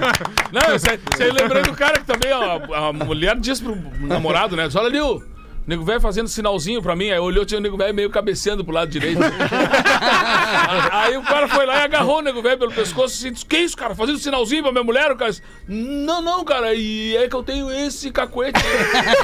[0.52, 4.56] Não, eu sei, sei, lembrei do cara que também, ó, a mulher disse pro namorado,
[4.56, 4.68] né?
[4.68, 5.00] Diz, olha ali,
[5.66, 7.10] o nego velho fazendo sinalzinho pra mim.
[7.10, 9.20] Aí olhou, tinha o nego velho meio cabeceando pro lado direito.
[10.92, 13.58] aí o cara foi lá e agarrou o nego velho pelo pescoço assim, disse, que
[13.58, 13.96] isso, cara?
[13.96, 15.12] Fazendo sinalzinho pra minha mulher?
[15.12, 18.62] O cara disse, não, não, cara, e é que eu tenho esse cacuete.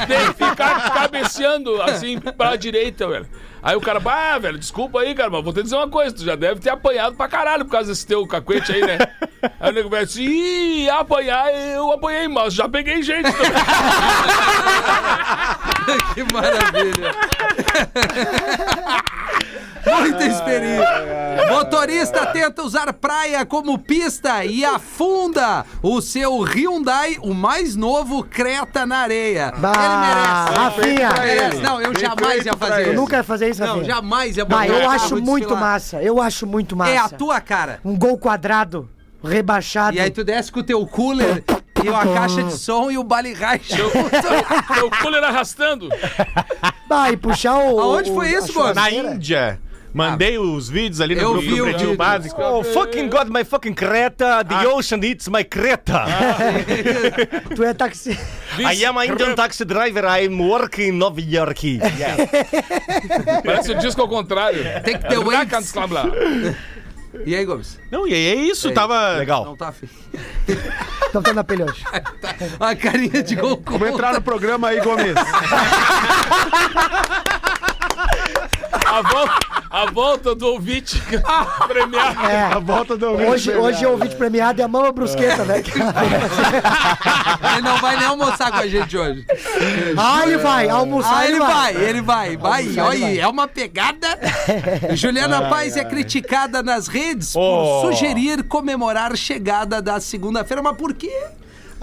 [0.07, 3.27] Tem que ficar cabeceando assim pra direita, velho.
[3.63, 6.23] Aí o cara, bah, velho, desculpa aí, cara, mas vou te dizer uma coisa, tu
[6.23, 8.97] já deve ter apanhado pra caralho por causa desse teu cacuete aí, né?
[9.59, 13.51] Aí o nego velho disse, ih, apanhar, eu apanhei, mas já peguei gente também.
[16.15, 17.11] que maravilha.
[19.85, 21.45] Muita experiência.
[21.49, 28.85] Motorista tenta usar praia como pista e afunda o seu Hyundai, o mais novo, Creta
[28.85, 29.53] na areia.
[29.57, 30.59] Bah, ele merece.
[30.59, 31.09] Rafinha.
[31.13, 31.61] Merece.
[31.61, 32.93] Não, eu jamais ia fazer Eu isso.
[33.01, 33.85] nunca ia fazer isso, Não, Rafinha.
[33.85, 35.59] jamais ia Bah, botar eu o acho muito desfilar.
[35.61, 36.01] massa.
[36.01, 36.91] Eu acho muito massa.
[36.91, 37.79] É a tua cara.
[37.83, 38.89] Um gol quadrado,
[39.23, 39.95] rebaixado.
[39.95, 41.43] E aí tu desce com o teu cooler
[41.83, 43.75] e a caixa de som e o bale racha.
[44.75, 45.89] Teu cooler arrastando.
[46.87, 47.79] Bah, e puxar o...
[47.79, 48.75] Aonde o- foi isso, Gomes?
[48.75, 48.91] Na.
[48.91, 49.59] Índia.
[49.93, 51.95] Mandei os vídeos ali no Eu grupo vi do o Pretinho.
[51.95, 52.41] Básico.
[52.41, 54.43] Oh, fucking God, my fucking Creta.
[54.43, 56.05] The ocean eats my Creta.
[57.55, 58.17] Tu é taxi...
[58.59, 60.05] I am an Indian taxi driver.
[60.05, 61.79] I'm working in Nova York.
[63.43, 64.63] Parece o disco ao contrário.
[64.83, 65.73] Tem que ter o Waves.
[67.25, 67.77] E aí, Gomes?
[67.91, 69.17] Não, e é isso, tava.
[69.17, 69.43] Legal.
[69.43, 69.87] Não tá afim.
[71.11, 71.83] Tô tendo na pele hoje.
[72.59, 75.15] A carinha de gol Vamos entrar no programa aí, Gomes.
[78.85, 81.01] A volta, a volta do ouvinte
[81.67, 82.21] premiado.
[82.25, 82.43] É.
[82.53, 85.61] A volta do Hoje, hoje o ouvinte premiado é a mama brusqueta, né?
[87.53, 89.25] Ele não vai nem almoçar com a gente hoje.
[89.97, 90.69] ah, ele vai.
[90.69, 92.61] Almoçar Ah, ele vai, ele vai, vai.
[92.63, 93.19] Almoçar, Olha, ele vai.
[93.19, 94.07] é uma pegada.
[94.95, 97.39] Juliana Paz é criticada nas redes Oh.
[97.81, 100.61] por sugerir comemorar chegada da segunda-feira.
[100.61, 101.11] Mas por quê?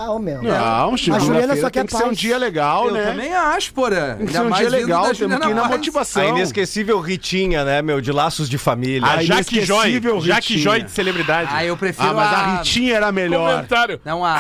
[0.01, 0.41] Ah, meu.
[0.41, 3.07] Não, A Juliana só quer tem que ser um dia legal, Eu né?
[3.07, 4.15] também acho, porra.
[4.17, 6.23] Tem que ser um dia legal, temos que ir na motivação.
[6.23, 8.01] A inesquecível Ritinha, né, meu?
[8.01, 9.05] De laços de família.
[9.09, 9.77] A A Jaque Joy.
[9.91, 10.59] inesquecível Jaque.
[10.59, 11.51] Joy de celebridade.
[11.53, 13.57] Ah, eu prefiro Ah, mas a Ritinha era melhor.
[13.57, 14.01] Comentário.
[14.05, 14.39] Não, a.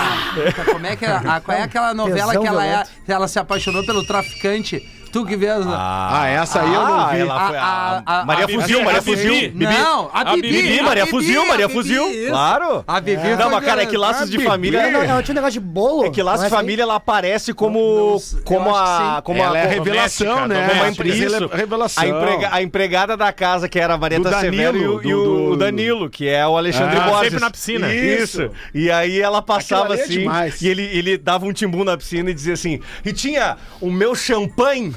[0.73, 1.09] Como é que é?
[1.11, 4.81] A, qual é aquela novela Tesão que ela, é, ela se apaixonou pelo traficante?
[5.13, 5.65] Tu que vês.
[5.67, 7.21] Ah, essa aí eu não Ah, vi.
[7.21, 9.17] ela foi a, A- a- a- Maria a- Fuzil, Maria a Bibi.
[9.17, 9.53] Fuzil.
[9.55, 10.49] Não, a Bibi.
[10.53, 12.11] Bibi, Maria Fuzil, Maria Fuzil.
[12.11, 12.29] isso.
[12.31, 12.85] Claro.
[12.87, 14.91] A Bibi Não, foi mas cara, é que laços de família.
[14.91, 16.05] Não, ela tinha um negócio de bolo.
[16.05, 19.23] É que laços Não de é família ela aparece como, Não, não como a.
[19.25, 20.55] Como Ela é a, revelação, né?
[20.57, 21.09] como a doméstica.
[21.09, 21.47] impre- isso.
[21.53, 22.03] Revelação.
[22.05, 25.57] A, emprega- a empregada da casa, que era a Marieta Danilo, Severo, e o, e
[25.57, 27.25] Danilo, que é o Alexandre Ah, Borges.
[27.25, 27.95] sempre na piscina.
[27.95, 28.51] Isso.
[28.75, 30.27] E aí ela passava é assim,
[30.61, 34.95] e ele, ele dava um timbu na piscina e dizia assim, Ritinha, o meu champanhe.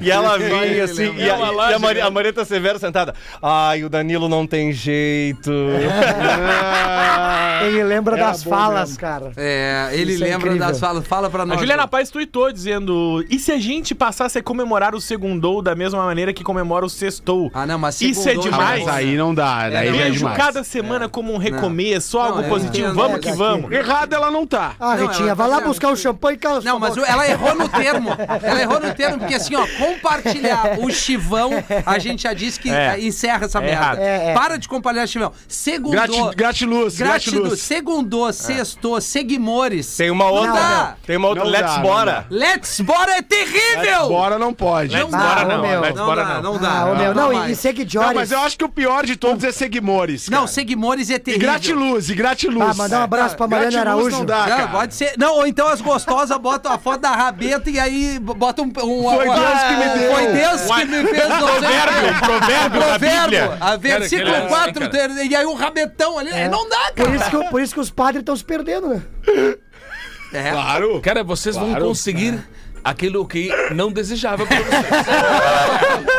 [0.00, 2.00] E ela vinha assim, e, a, e a, né?
[2.02, 5.50] a Marieta Severo sentada, ai, o Danilo não tem jeito.
[6.34, 9.00] Ah, Ele lembra Era das falas, mesmo.
[9.00, 9.32] cara.
[9.36, 10.68] É, ele Isso é lembra incrível.
[10.68, 11.06] das falas.
[11.06, 11.58] Fala pra A nós.
[11.60, 11.88] Juliana Ju.
[11.88, 16.32] Paz tweetou dizendo: e se a gente passasse a comemorar o segundou da mesma maneira
[16.32, 17.50] que comemora o sextou?
[17.54, 18.84] Ah, não, mas Isso é segundou Ah, demais.
[18.84, 20.36] mas aí não dá, daí não, já é Vejo demais.
[20.36, 22.94] cada semana como um recomeço, algo Não, eu positivo.
[22.94, 23.70] vamos é, que vamos.
[23.70, 24.72] Errada ela não tá.
[24.80, 27.54] Ah, Não, Ritinha, ela vai tá lá buscar o champanhe e Não, mas ela errou
[27.54, 28.10] no termo.
[28.42, 31.50] Ela errou no termo, porque assim, ó, compartilhar o chivão,
[31.84, 32.98] a gente já disse que É.
[33.00, 34.00] encerra essa É merda.
[34.02, 34.34] É, é.
[34.34, 35.32] Para de compartilhar chivão.
[35.48, 35.92] Segundou.
[35.92, 37.60] Grati- gratiluz, Gratiluz.
[37.60, 39.96] Segundou, sextou, seguimores.
[39.96, 40.96] Tem uma outra, dá.
[41.06, 42.26] tem uma outra, Não let's dá, não bora.
[42.30, 44.08] Let's Bora é terrível!
[44.08, 44.92] Bora não pode.
[44.94, 45.80] Let's dá, bora não, meu.
[45.80, 46.42] let's Não bora dá, não.
[46.54, 46.82] não dá.
[46.82, 48.08] Ah, meu, dá não, e, e seguidores.
[48.08, 50.28] Não, mas eu acho que o pior de todos é Seguimores.
[50.28, 51.48] Não, seguimores é E terrível.
[51.48, 52.70] gratiluz, e gratiluz.
[52.70, 54.18] Ah, mandar um abraço pra Mariana Gratiluz Araújo.
[54.18, 55.12] não dá, Não, pode ser.
[55.16, 58.64] Não, ou então as gostosas botam a foto da rabeta e aí botam um.
[58.66, 60.12] um Foi um- Deus que me deu.
[60.14, 61.26] Foi Deus que me fez.
[61.26, 66.30] Provérbio, provérbio da Provérbio, a versículo aquele- 4, aquele- e aí o rabetão ali.
[66.48, 67.16] Não dá, Por cara.
[67.16, 69.02] isso, que, por isso que os padres estão se perdendo, né?
[70.34, 70.50] É.
[70.50, 71.00] Claro.
[71.00, 71.86] Cara, vocês vão Claro.
[71.86, 72.38] conseguir
[72.84, 75.06] aquilo que não desejava pra vocês.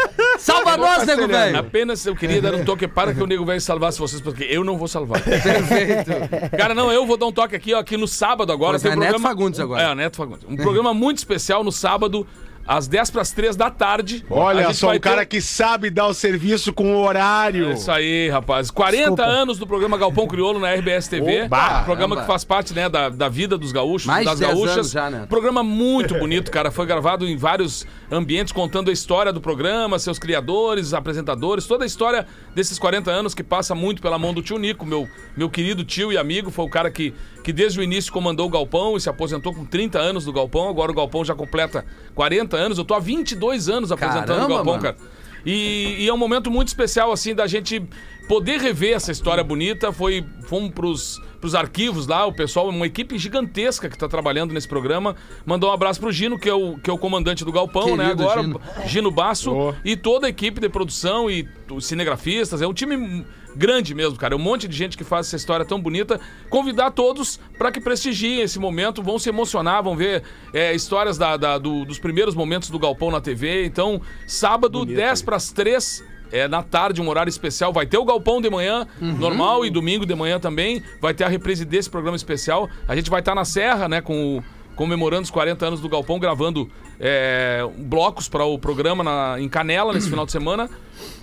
[0.43, 1.33] Salva nós, nego Castelhano.
[1.33, 1.57] velho.
[1.57, 4.63] Apenas eu queria dar um toque para que o nego velho salvasse vocês, porque eu
[4.63, 5.21] não vou salvar.
[5.23, 6.11] Perfeito.
[6.57, 8.71] Cara, não, eu vou dar um toque aqui, ó, aqui no sábado agora.
[8.71, 9.29] Pois tem é, um Neto programa...
[9.29, 9.81] Fagundes agora.
[9.81, 10.45] É, o Neto Fagundes.
[10.47, 12.27] Um programa muito especial no sábado,
[12.67, 14.25] às 10 para as 3 da tarde.
[14.29, 17.69] Olha só, um cara ter- que sabe dar o serviço com o horário.
[17.71, 18.71] É isso aí, rapaz.
[18.71, 19.23] 40 Desculpa.
[19.23, 21.43] anos do programa Galpão Crioulo na RBS TV.
[21.43, 24.51] Um programa que faz parte né, da, da vida dos gaúchos, Mais de das 10
[24.53, 24.75] gaúchas.
[24.77, 25.25] anos já, né?
[25.27, 26.71] Programa muito bonito, cara.
[26.71, 31.87] Foi gravado em vários ambientes, contando a história do programa, seus criadores, apresentadores, toda a
[31.87, 35.83] história desses 40 anos que passa muito pela mão do tio Nico, meu, meu querido
[35.83, 36.51] tio e amigo.
[36.51, 39.65] Foi o cara que, que desde o início comandou o Galpão e se aposentou com
[39.65, 40.69] 30 anos do Galpão.
[40.69, 42.77] Agora o Galpão já completa 40 anos.
[42.77, 44.83] Eu tô há 22 anos apresentando Caramba, o Galpão, mano.
[44.83, 44.97] cara.
[45.45, 47.85] E, e é um momento muito especial, assim, da gente
[48.29, 49.91] poder rever essa história bonita.
[49.91, 54.65] Foi, fomos pros, pros arquivos lá, o pessoal, uma equipe gigantesca que tá trabalhando nesse
[54.65, 55.13] programa.
[55.45, 58.05] Mandou um abraço pro Gino, que é o, que é o comandante do Galpão, né?
[58.05, 58.61] Querido Agora, Gino.
[58.85, 59.75] Gino, Basso.
[59.83, 62.61] E toda a equipe de produção e os cinegrafistas.
[62.61, 63.25] É um time
[63.57, 64.33] grande mesmo, cara.
[64.35, 66.17] É um monte de gente que faz essa história tão bonita.
[66.49, 71.35] Convidar todos para que prestigiem esse momento, vão se emocionar, vão ver é, histórias da,
[71.35, 73.65] da- do- dos primeiros momentos do Galpão na TV.
[73.65, 76.05] Então, sábado, 10 para as 3.
[76.33, 77.71] É na tarde, um horário especial.
[77.71, 80.81] Vai ter o Galpão de manhã, normal, e domingo de manhã também.
[80.99, 82.67] Vai ter a reprise desse programa especial.
[82.87, 84.43] A gente vai estar na Serra, né, com o-
[84.75, 89.93] comemorando os 40 anos do Galpão, gravando é, blocos para o programa na- em Canela
[89.93, 90.69] nesse final de semana.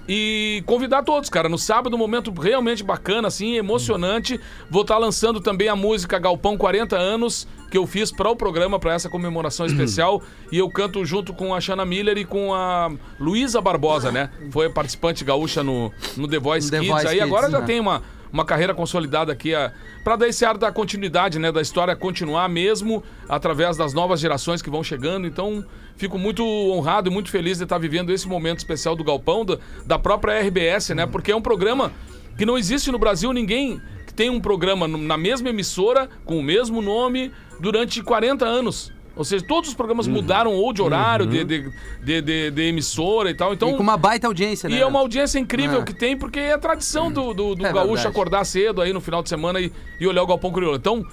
[0.09, 1.49] E convidar todos, cara.
[1.49, 4.41] No sábado, um momento realmente bacana, assim, emocionante.
[4.69, 8.79] Vou estar lançando também a música Galpão 40 anos, que eu fiz para o programa,
[8.79, 10.21] para essa comemoração especial.
[10.51, 14.31] E eu canto junto com a Shanna Miller e com a Luísa Barbosa, né?
[14.51, 16.91] Foi participante gaúcha no, no The Voice The Kids.
[16.93, 17.67] Voice Aí Kids, agora já né?
[17.67, 19.73] tem uma, uma carreira consolidada aqui a,
[20.05, 21.51] pra dar esse ar da continuidade, né?
[21.51, 25.27] Da história continuar mesmo através das novas gerações que vão chegando.
[25.27, 25.65] Então,
[25.97, 29.59] fico muito honrado e muito feliz de estar vivendo esse momento especial do Galpão, da,
[29.87, 31.07] da própria RBS, né?
[31.07, 31.93] Porque é um programa
[32.39, 36.43] que não existe no Brasil ninguém que tem um programa na mesma emissora, com o
[36.43, 38.93] mesmo nome, durante 40 anos.
[39.17, 40.15] Ou seja, todos os programas Uhum.
[40.15, 41.71] mudaram ou de horário, de, de,
[42.03, 43.53] de, de- de emissora e tal.
[43.53, 44.77] Então, E com uma baita audiência, né?
[44.77, 45.85] e é uma audiência incrível Ah.
[45.85, 48.09] que tem, porque é a tradição do, do, do É gaúcho verdade.
[48.09, 49.71] acordar cedo aí no final de semana e,
[50.01, 50.77] e olhar o Galpão Crioulo.
[50.77, 51.05] Então,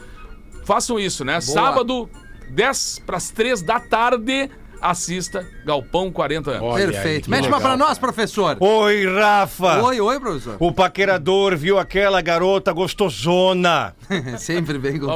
[0.64, 1.42] façam isso, né?
[1.42, 2.10] Sábado,
[2.50, 4.50] 10 para as 3 da tarde,
[4.82, 6.76] assista Galpão 40 anos.
[6.76, 7.30] Perfeito.
[7.30, 8.58] Mete uma pra nós, professor.
[8.60, 9.82] Oi, Rafa!
[9.84, 10.58] Oi, oi, professor.
[10.60, 13.96] O paquerador viu aquela garota gostosona
[14.38, 15.08] Sempre bem com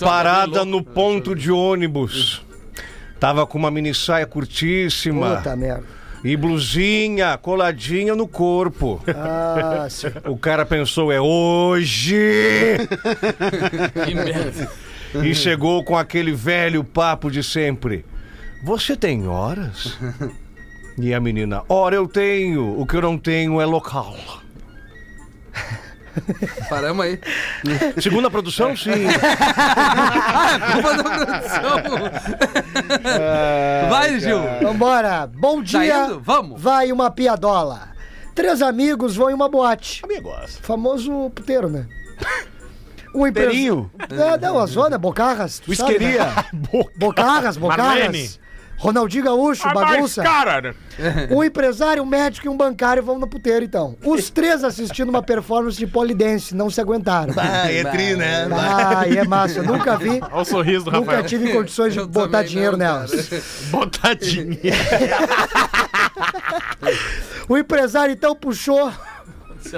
[0.00, 2.42] parada tá no ponto de ônibus.
[3.18, 5.84] Tava com uma mini saia curtíssima Puta merda.
[6.24, 9.02] e blusinha coladinha no corpo.
[9.08, 10.06] Ah, sim.
[10.26, 12.78] O cara pensou, é hoje!
[14.06, 14.70] Que merda.
[15.22, 18.04] E chegou com aquele velho papo de sempre.
[18.62, 19.98] Você tem horas?
[20.98, 24.14] E a menina, ora eu tenho, o que eu não tenho é local.
[26.68, 27.18] Paramos aí.
[28.00, 28.90] Segundo a produção, sim.
[30.72, 31.80] Culpa da produção.
[33.88, 34.40] Vai, Gil.
[34.62, 35.26] Vambora.
[35.32, 36.04] Bom dia.
[36.06, 36.20] indo?
[36.20, 36.60] Vamos.
[36.60, 37.88] Vai uma piadola.
[38.34, 40.02] Três amigos vão em uma boate.
[40.04, 40.58] Amigos.
[40.62, 41.86] Famoso puteiro, né?
[43.14, 43.90] Um empre- Perinho?
[44.08, 45.54] É, não, a zona, Bocarras.
[45.54, 45.86] sabe, né?
[46.08, 46.26] Whiskeria?
[46.98, 48.30] Bocarras, Marlene.
[48.80, 50.22] Ronaldinho Gaúcho, bagunça.
[50.22, 50.74] cara,
[51.30, 53.94] Um empresário, um médico e um bancário vão no puteiro, então.
[54.02, 57.34] Os três assistindo uma performance de polidense, não se aguentaram.
[57.36, 58.48] Ah, é tri, né?
[58.50, 59.58] Ah, e é massa.
[59.58, 60.18] Eu nunca vi.
[60.22, 61.28] Olha o sorriso do Nunca Rafael.
[61.28, 63.28] tive condições de Eu botar também dinheiro não, nelas.
[63.70, 64.58] Botar dinheiro.
[67.48, 68.92] O empresário então puxou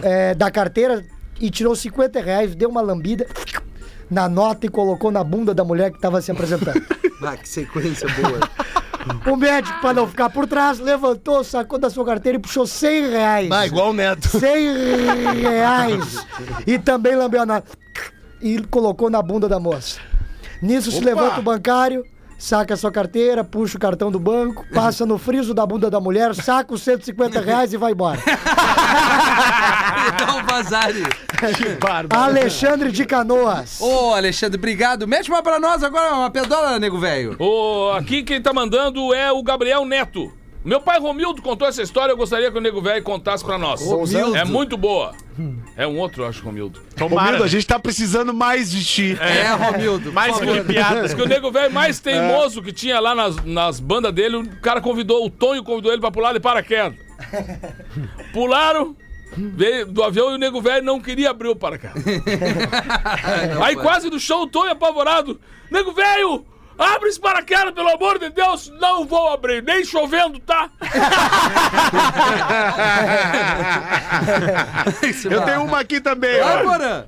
[0.02, 1.04] é, da carteira
[1.40, 3.26] e tirou 50 reais, deu uma lambida
[4.10, 6.82] na nota e colocou na bunda da mulher que estava se apresentando.
[7.24, 8.40] Ah, que sequência boa.
[9.26, 13.10] O médico, para não ficar por trás, levantou, sacou da sua carteira e puxou 100
[13.10, 13.50] reais.
[13.50, 14.28] Ah, igual o Neto.
[14.28, 14.74] 100
[15.40, 16.26] reais.
[16.66, 17.66] E também lambeu a nota.
[18.40, 20.00] E colocou na bunda da moça.
[20.60, 22.04] Nisso se levanta o bancário,
[22.42, 26.00] saca a sua carteira, puxa o cartão do banco, passa no friso da bunda da
[26.00, 28.18] mulher, saca os 150 reais e vai embora.
[30.18, 31.04] Dá um vazare.
[32.10, 33.80] Alexandre de Canoas.
[33.80, 35.06] Ô, Alexandre, obrigado.
[35.06, 37.36] Mete uma pra nós agora, uma pedola, nego velho.
[37.38, 40.32] O, aqui quem tá mandando é o Gabriel Neto.
[40.64, 43.82] Meu pai Romildo contou essa história, eu gostaria que o Nego Velho contasse pra nós.
[43.82, 44.36] Romildo.
[44.36, 45.12] É muito boa.
[45.76, 46.80] É um outro, eu acho, Romildo.
[46.98, 49.18] Romildo, a gente tá precisando mais de ti.
[49.20, 50.12] É, Romildo.
[50.12, 51.14] Mais por favor.
[51.16, 54.80] que o Nego Velho mais teimoso que tinha lá nas, nas bandas dele, o cara
[54.80, 56.94] convidou, o Tonho convidou ele pra pular de paraquedas.
[58.32, 58.96] Pularam,
[59.36, 62.02] veio do avião e o Nego Velho não queria abrir o paraquedas.
[63.62, 65.40] Aí quase no show, o Tonho apavorado.
[65.70, 66.44] Nego Velho,
[66.78, 68.70] abre esse paraquedas, pelo amor de Deus.
[68.80, 70.70] Não vou abrir, nem chovendo, tá?
[75.30, 76.62] Eu tenho uma aqui também, ó.
[76.62, 77.04] Porã.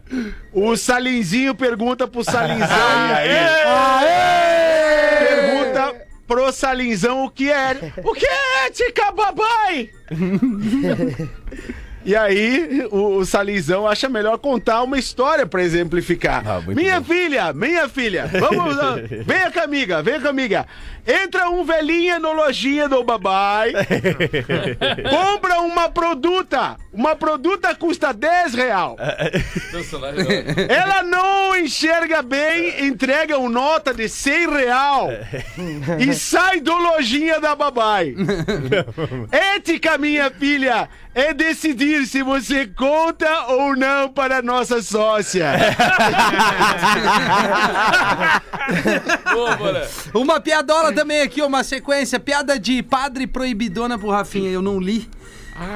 [0.53, 2.69] O Salinzinho pergunta pro Salinzão.
[3.97, 5.27] Aê!
[5.27, 5.95] Pergunta
[6.27, 7.77] pro Salinzão o que é.
[8.03, 9.91] O que é ética, babai?
[12.05, 16.43] E aí, o, o Salinzão acha melhor contar uma história pra exemplificar.
[16.47, 17.07] Ah, minha bom.
[17.07, 18.97] filha, minha filha, vamos lá.
[19.27, 20.67] Venha com a amiga, venha com a amiga.
[21.07, 23.73] Entra um velhinha no lojinha do babai.
[25.11, 26.77] compra uma produta.
[26.93, 28.97] Uma produta custa 10 real.
[30.69, 35.09] Ela não enxerga bem, entrega uma nota de 100 real
[35.99, 38.15] e sai do lojinha da babai.
[39.31, 45.53] Ética, minha filha, é decidir se você conta ou não para nossa sócia.
[50.13, 52.19] Uma piadola também aqui, uma sequência.
[52.19, 54.51] Piada de padre proibidona pro Rafinha.
[54.51, 55.09] Eu não li.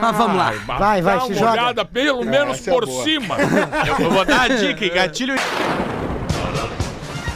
[0.01, 0.53] Mas vamos lá.
[0.66, 1.53] Vai, vai, Dá se uma joga.
[1.53, 3.05] olhada pelo menos essa é por boa.
[3.05, 3.37] cima.
[3.87, 4.90] Eu vou dar a dica, hein?
[4.92, 5.37] gatilho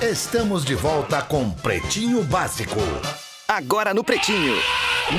[0.00, 2.80] Estamos de volta com Pretinho Básico.
[3.46, 4.56] Agora no Pretinho.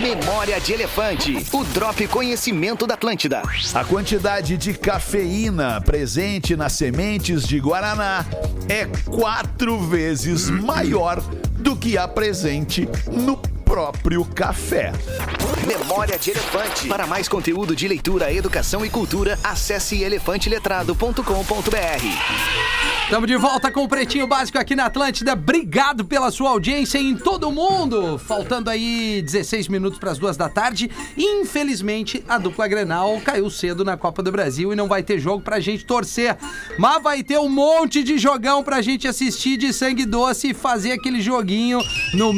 [0.02, 1.46] Memória de Elefante.
[1.54, 3.44] O Drop Conhecimento da Atlântida.
[3.76, 8.26] A quantidade de cafeína presente nas sementes de Guaraná
[8.68, 11.22] é quatro vezes maior
[11.60, 13.38] do que a presente no
[13.74, 14.92] próprio café.
[15.66, 16.88] Memória de Elefante.
[16.88, 23.04] Para mais conteúdo de leitura, educação e cultura, acesse elefanteletrado.com.br.
[23.04, 25.34] Estamos de volta com o Pretinho Básico aqui na Atlântida.
[25.34, 28.18] Obrigado pela sua audiência em todo mundo.
[28.18, 30.90] Faltando aí 16 minutos para as duas da tarde.
[31.18, 35.44] Infelizmente, a dupla Grenal caiu cedo na Copa do Brasil e não vai ter jogo
[35.44, 36.38] pra gente torcer.
[36.78, 40.94] Mas vai ter um monte de jogão pra gente assistir de sangue doce e fazer
[40.94, 41.80] aquele joguinho
[42.14, 42.34] no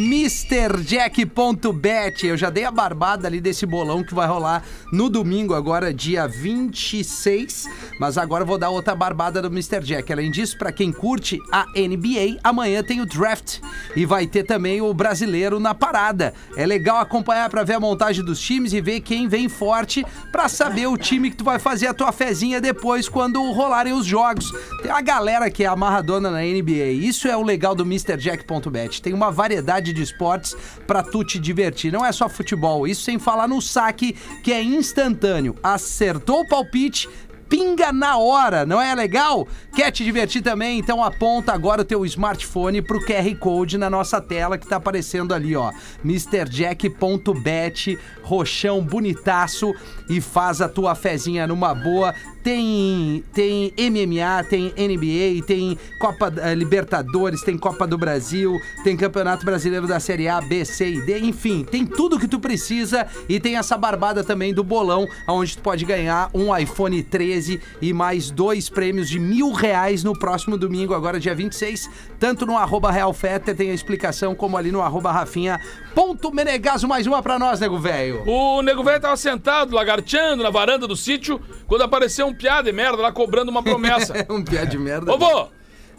[1.26, 2.26] MrJack.bet.
[2.26, 6.28] Eu já dei a barbada ali desse bolão que vai rolar no domingo, agora dia
[6.28, 7.68] 26.
[8.00, 9.82] Mas agora vou dar outra barbada do Mr.
[9.82, 10.12] Jack.
[10.12, 13.60] Além disso, pra quem curte a NBA, amanhã tem o draft
[13.96, 16.34] e vai ter também o brasileiro na parada.
[16.56, 20.48] É legal acompanhar pra ver a montagem dos times e ver quem vem forte pra
[20.48, 24.52] saber o time que tu vai fazer a tua fezinha depois quando rolarem os jogos.
[24.82, 26.92] Tem a galera que é amarradona na NBA.
[26.92, 29.02] Isso é o legal do MrJack.bet.
[29.02, 31.92] Tem uma variedade de esportes pra tu te divertir.
[31.92, 34.14] Não é só futebol, isso sem falar no saque
[34.44, 35.56] que é instantâneo.
[35.64, 37.08] Acertou o palpite,
[37.50, 39.48] pinga na hora, não é legal?
[39.76, 40.80] Quer te divertir também?
[40.80, 45.34] Então aponta agora o teu smartphone pro QR Code na nossa tela que tá aparecendo
[45.34, 45.72] ali, ó.
[46.04, 49.74] MrJack.bet, roxão bonitaço
[50.10, 52.14] e faz a tua fezinha numa boa.
[52.44, 59.44] Tem, tem MMA, tem NBA, tem Copa eh, Libertadores, tem Copa do Brasil, tem Campeonato
[59.44, 63.40] Brasileiro da Série A, B, C e D, enfim, tem tudo que tu precisa e
[63.40, 67.35] tem essa barbada também do bolão, onde tu pode ganhar um iPhone 13
[67.82, 72.58] e mais dois prêmios de mil reais no próximo domingo, agora dia 26, tanto no
[72.58, 75.60] arroba RealFetter tem a explicação, como ali no arroba Rafinha.
[75.94, 78.24] Ponto Menegaso, mais uma pra nós, nego velho.
[78.26, 82.76] O nego velho tava sentado, lagarteando na varanda do sítio, quando apareceu um piada de
[82.76, 84.14] merda lá cobrando uma promessa.
[84.30, 85.14] Um piada de merda.
[85.14, 85.48] Ô, vô!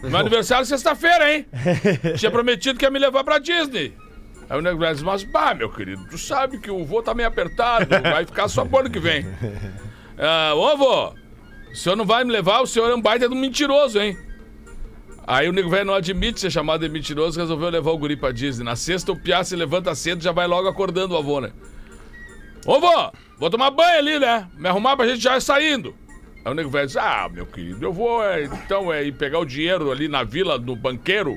[0.02, 1.46] Meu aniversário é sexta-feira, hein?
[2.18, 3.94] Tinha prometido que ia me levar pra Disney.
[4.48, 7.14] Aí o nego velho disse, mas, bah, meu querido, tu sabe que o vô tá
[7.14, 9.26] meio apertado, vai ficar só pro ano que vem.
[10.18, 11.12] Ah, ô, vô,
[11.76, 14.16] o senhor não vai me levar, o senhor é um baita de um mentiroso, hein?
[15.26, 18.32] Aí o nego velho não admite ser chamado de mentiroso, resolveu levar o guri pra
[18.32, 18.64] Disney.
[18.64, 21.52] Na sexta, o piá se levanta cedo e já vai logo acordando o avô, né?
[22.64, 24.48] Ô, vô, vou tomar banho ali, né?
[24.56, 25.94] Me arrumar pra gente já ir saindo.
[26.42, 29.38] Aí o nego velho diz, ah, meu querido, eu vou, é, então, é, ir pegar
[29.38, 31.36] o dinheiro ali na vila do banqueiro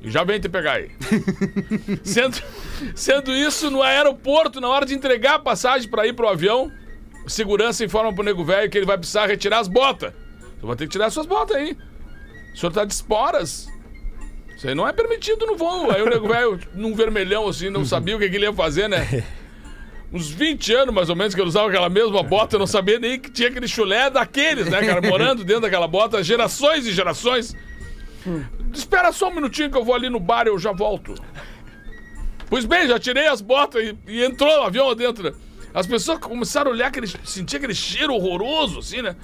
[0.00, 0.90] e já vem te pegar aí.
[2.02, 2.42] sendo,
[2.94, 6.72] sendo isso, no aeroporto, na hora de entregar a passagem pra ir pro avião,
[7.28, 10.12] segurança informa pro nego velho que ele vai precisar retirar as botas.
[10.58, 11.76] Você vai ter que tirar suas botas aí.
[12.54, 13.68] O senhor tá de esporas.
[14.56, 15.90] Isso aí não é permitido no voo.
[15.90, 18.88] Aí o nego velho, num vermelhão assim, não sabia o que, que ele ia fazer,
[18.88, 19.24] né?
[20.12, 22.98] Uns 20 anos, mais ou menos, que ele usava aquela mesma bota, eu não sabia
[22.98, 25.02] nem que tinha aquele chulé daqueles, né, cara?
[25.02, 27.54] Morando dentro daquela bota, gerações e gerações.
[28.72, 31.14] Espera só um minutinho que eu vou ali no bar e eu já volto.
[32.48, 35.34] Pois bem, já tirei as botas e, e entrou no avião dentro.
[35.76, 39.14] As pessoas começaram a olhar, aquele, sentir aquele cheiro horroroso, assim, né?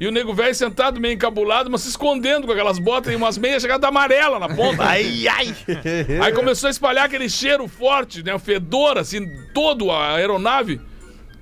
[0.00, 3.38] E o nego velho sentado meio encabulado, mas se escondendo com aquelas botas e umas
[3.38, 4.82] meias chegadas amarela na ponta.
[4.82, 5.54] Ai, ai!
[6.20, 8.34] Aí começou a espalhar aquele cheiro forte, né?
[8.34, 10.80] O fedor, assim, todo a aeronave.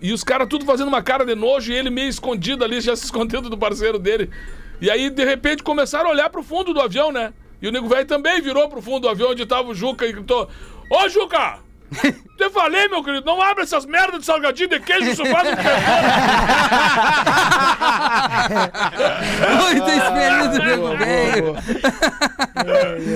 [0.02, 2.94] E os caras tudo fazendo uma cara de nojo e ele meio escondido ali, já
[2.94, 4.28] se escondendo do parceiro dele.
[4.82, 7.32] E aí, de repente, começaram a olhar pro fundo do avião, né?
[7.62, 10.12] E o nego velho também virou pro fundo do avião onde tava o Juca e
[10.12, 10.46] gritou:
[10.90, 11.60] Ô, Juca!
[12.38, 15.56] Te falei, meu querido, não abre essas merdas de salgadinho de queijo, isso faz um
[19.58, 21.56] Muito nego velho.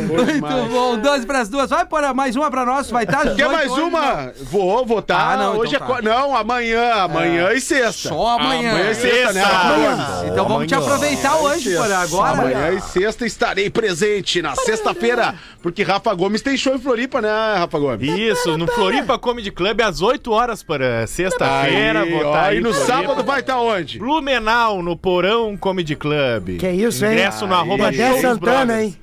[0.08, 1.70] Muito bom, 12 pras duas.
[1.70, 4.32] Vai pôr mais uma pra nós, vai estar Quer mais uma?
[4.42, 5.34] Vou votar.
[5.34, 5.94] Ah, não, Hoje então é.
[5.96, 6.02] tá.
[6.02, 6.92] Não, amanhã.
[6.94, 8.08] Amanhã e sexta.
[8.08, 8.70] Só amanhã.
[8.70, 9.42] Amanhã e sexta, né?
[9.42, 10.24] Amanhã.
[10.26, 12.32] Então vamos te aproveitar hoje, por agora.
[12.32, 17.28] Amanhã e sexta estarei presente na sexta-feira, porque Rafa Gomes tem show em Floripa, né,
[17.56, 18.10] Rafa Gomes?
[18.18, 22.04] Isso, no Floripa Comedy Club, às 8 horas para sexta-feira.
[22.32, 23.98] Tá e no sábado vai estar onde?
[23.98, 26.58] Blumenau, no Porão Comedy Club.
[26.58, 27.12] Que isso, hein?
[27.12, 28.96] Ingresso no arroba Dedé Santana, hein?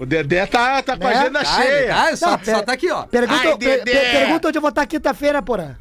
[0.00, 1.16] O Dedé tá, tá com a Né?
[1.18, 1.94] agenda Ah, cheia.
[1.96, 3.04] ah, só, tá aqui, ó.
[3.04, 3.82] Pergunta, Ai, Dedé.
[3.84, 5.78] pe- pergunta onde eu vou estar quinta-feira, porra.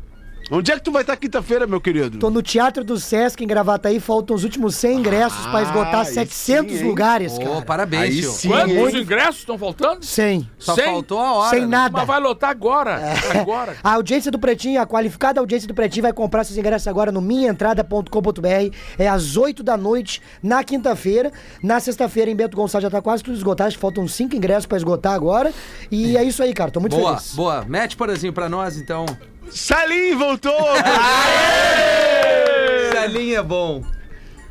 [0.52, 2.20] Onde é que tu vai estar quinta-feira, meu querido?
[2.20, 6.06] Tô no Teatro do Sesc em Gravataí, faltam os últimos 100 ingressos pra esgotar aí
[6.14, 7.62] 700 sim, lugares, Ô, cara.
[7.62, 8.50] parabéns, Aí sim.
[8.50, 9.02] Quantos hein?
[9.02, 10.06] ingressos estão faltando?
[10.06, 10.50] 100.
[10.60, 11.50] Só Sem- faltou a hora.
[11.50, 11.68] Sem né?
[11.68, 11.98] nada.
[11.98, 13.00] Mas vai lotar agora.
[13.40, 13.78] Agora.
[13.84, 17.22] A audiência do Pretinho, a qualificada audiência do Pretinho vai comprar seus ingressos agora no
[17.22, 18.76] minhaentrada.com.br.
[19.00, 21.32] É às 8 da noite, na quinta-feira.
[21.64, 23.70] Na sexta-feira, em Bento Gonçalves, já tá quase tudo esgotado.
[23.70, 25.52] Acho que faltam 5 ingressos pra esgotar agora.
[25.90, 26.70] E é isso aí, cara.
[26.70, 27.34] Tô muito Boa, feliz.
[27.34, 27.66] boa.
[27.68, 29.06] Mete porazinho pra nós, então.
[29.50, 30.54] Salim voltou!
[32.94, 33.84] Salinho é bom.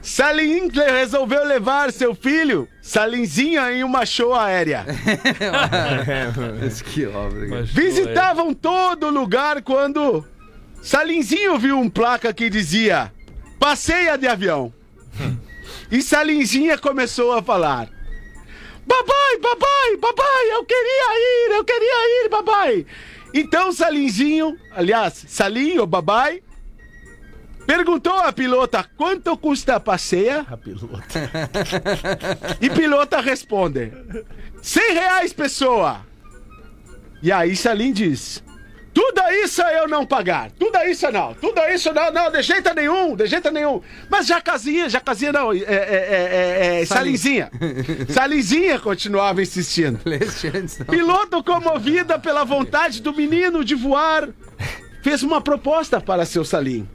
[0.03, 4.84] Salim resolveu levar seu filho, Salinzinha, em uma show aérea.
[6.93, 7.62] que obra.
[7.62, 10.26] Visitavam todo lugar quando
[10.82, 13.12] Salinzinho viu um placa que dizia
[13.59, 14.72] Passeia de avião.
[15.90, 17.86] E Salinzinha começou a falar
[18.88, 22.86] Papai, papai, papai, eu queria ir, eu queria ir, papai.
[23.35, 26.43] Então Salinzinho, aliás, Salim, o babai,
[27.66, 30.47] perguntou à pilota quanto custa a passeia.
[30.49, 31.05] A pilota.
[32.61, 33.93] e pilota responde:
[34.61, 36.05] 100 reais, pessoa.
[37.22, 38.43] E aí Salim diz:
[38.93, 40.51] Tudo isso eu não pagar.
[40.53, 41.34] Tudo isso não.
[41.34, 43.80] Tudo isso não, não, de jeito nenhum, de jeito nenhum.
[44.09, 46.86] Mas Jacazinha, Jacazinha não, é, é, é, é, é.
[46.86, 47.51] Salinzinha.
[48.11, 50.01] Salinzinha continuava insistindo.
[50.90, 54.28] Piloto comovida pela vontade do menino de voar,
[55.03, 56.86] fez uma proposta para seu Salim.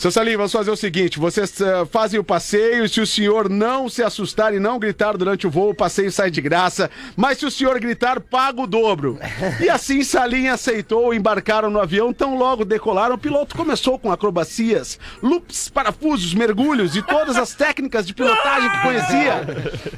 [0.00, 2.88] Seu Salim, vamos fazer o seguinte: vocês eh, fazem o passeio.
[2.88, 6.30] Se o senhor não se assustar e não gritar durante o voo, o passeio sai
[6.30, 6.90] de graça.
[7.14, 9.18] Mas se o senhor gritar, paga o dobro.
[9.60, 12.14] E assim Salim aceitou, embarcaram no avião.
[12.14, 18.06] Tão logo decolaram, o piloto começou com acrobacias, loops, parafusos, mergulhos e todas as técnicas
[18.06, 19.46] de pilotagem que conhecia.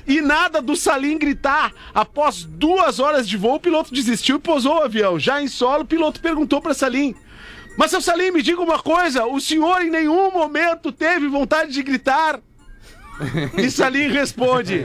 [0.05, 1.73] E nada do Salim gritar.
[1.95, 5.17] Após duas horas de voo, o piloto desistiu e pousou o avião.
[5.17, 7.15] Já em solo, o piloto perguntou para Salim.
[7.77, 11.83] Mas, seu Salim, me diga uma coisa: o senhor em nenhum momento teve vontade de
[11.83, 12.41] gritar?
[13.57, 14.85] E Salim responde: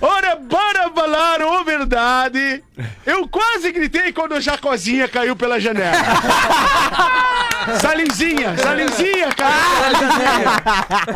[0.00, 2.62] Ora, para falar a verdade,
[3.06, 5.96] eu quase gritei quando a Jacozinha caiu pela janela.
[7.80, 10.62] Salinzinha, Salinzinha caiu pela janela.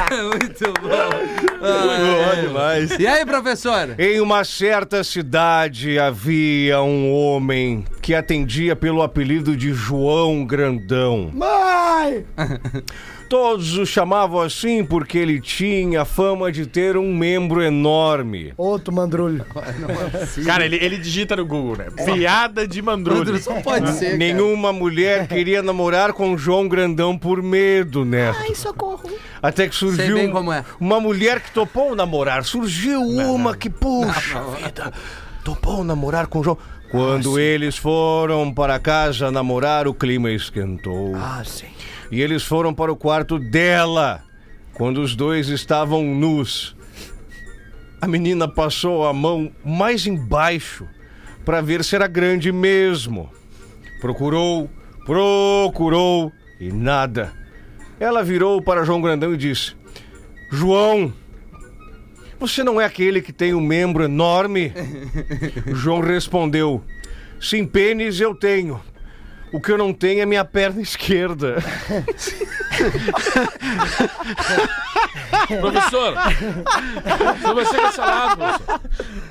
[0.32, 2.42] Muito bom.
[2.42, 2.98] demais.
[2.98, 3.94] E aí, professor?
[3.98, 11.30] Em uma certa cidade havia um homem que atendia pelo apelido de João Grandão.
[11.34, 12.24] Mãe!
[13.28, 18.54] Todos o chamavam assim porque ele tinha fama de ter um membro enorme.
[18.56, 19.44] Outro mandrulho.
[20.46, 21.86] Cara, ele, ele digita no Google, né?
[22.04, 23.38] Piada de mandrulho.
[23.38, 24.06] Só pode ser.
[24.06, 24.16] cara.
[24.16, 28.32] Nenhuma mulher queria namorar com João Grandão por medo, né?
[28.38, 29.10] Ai, socorro.
[29.42, 30.64] Até que surgiu Sei bem como é.
[30.80, 32.44] uma mulher que topou namorar.
[32.44, 34.92] Surgiu uma que, puxa vida,
[35.44, 36.58] topou namorar com o João.
[36.90, 41.14] Quando eles foram para casa namorar, o clima esquentou.
[41.14, 41.66] Ah, sim.
[42.10, 44.22] E eles foram para o quarto dela.
[44.72, 46.74] Quando os dois estavam nus,
[48.00, 50.86] a menina passou a mão mais embaixo
[51.44, 53.28] para ver se era grande mesmo.
[54.00, 54.70] Procurou,
[55.04, 57.32] procurou e nada.
[58.00, 59.74] Ela virou para João Grandão e disse:
[60.50, 61.12] João,
[62.38, 64.72] você não é aquele que tem um membro enorme?
[65.74, 66.82] João respondeu:
[67.40, 68.80] Sim, pênis eu tenho.
[69.50, 71.56] O que eu não tenho é minha perna esquerda.
[75.60, 76.14] Professor,
[77.40, 78.80] você vai ser cancelado, professor.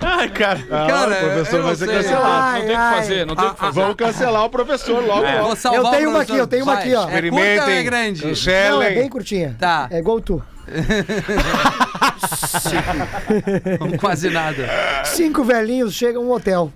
[0.02, 0.60] Ai, cara.
[0.64, 1.96] Cara, o professor vai não ser sei.
[1.96, 2.58] cancelado.
[2.58, 2.96] Não tem o que ai.
[2.96, 3.82] fazer, não tem o que fazer.
[3.82, 5.76] Vamos cancelar o professor logo, Vou logo.
[5.76, 7.08] Eu tenho uma aqui, eu tenho uma aqui, ó.
[7.08, 7.84] É curta ou é Experimentem.
[7.86, 8.26] grande?
[8.70, 9.56] Não, é bem curtinha.
[9.60, 9.88] Tá.
[9.92, 10.44] É igual tu.
[14.00, 14.68] Quase nada.
[15.06, 16.72] Cinco velhinhos chegam a um hotel.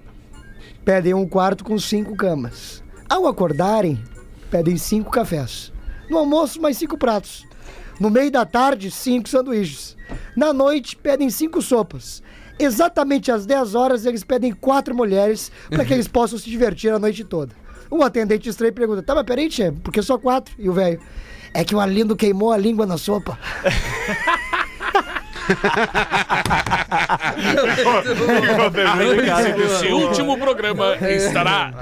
[0.84, 2.84] Pedem um quarto com cinco camas.
[3.10, 4.02] Ao acordarem,
[4.50, 5.72] pedem cinco cafés.
[6.10, 7.46] No almoço, mais cinco pratos.
[8.00, 9.96] No meio da tarde, cinco sanduíches.
[10.36, 12.24] Na noite, pedem cinco sopas.
[12.58, 17.00] Exatamente às 10 horas, eles pedem quatro mulheres para que eles possam se divertir a
[17.00, 17.54] noite toda.
[17.90, 20.56] O atendente estranho pergunta: Tá, mas peraí, tia, por que só quatro?
[20.58, 21.00] E o velho:
[21.54, 23.38] É que o Arlindo queimou a língua na sopa.
[29.58, 31.74] Esse último programa estará.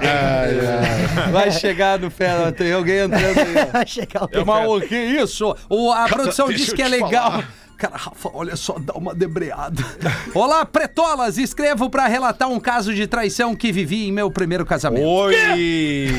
[1.31, 3.65] Vai chegar no fé, tem alguém entrando aí.
[3.71, 5.55] Vai chegar o É uma, o que isso?
[5.69, 7.31] O, a produção disse que é legal.
[7.31, 7.68] falar.
[7.79, 9.81] Cara, Rafa, olha só, dá uma debreada.
[10.35, 11.37] Olá, pretolas!
[11.37, 15.05] Escrevo pra relatar um caso de traição que vivi em meu primeiro casamento.
[15.05, 15.33] Oi!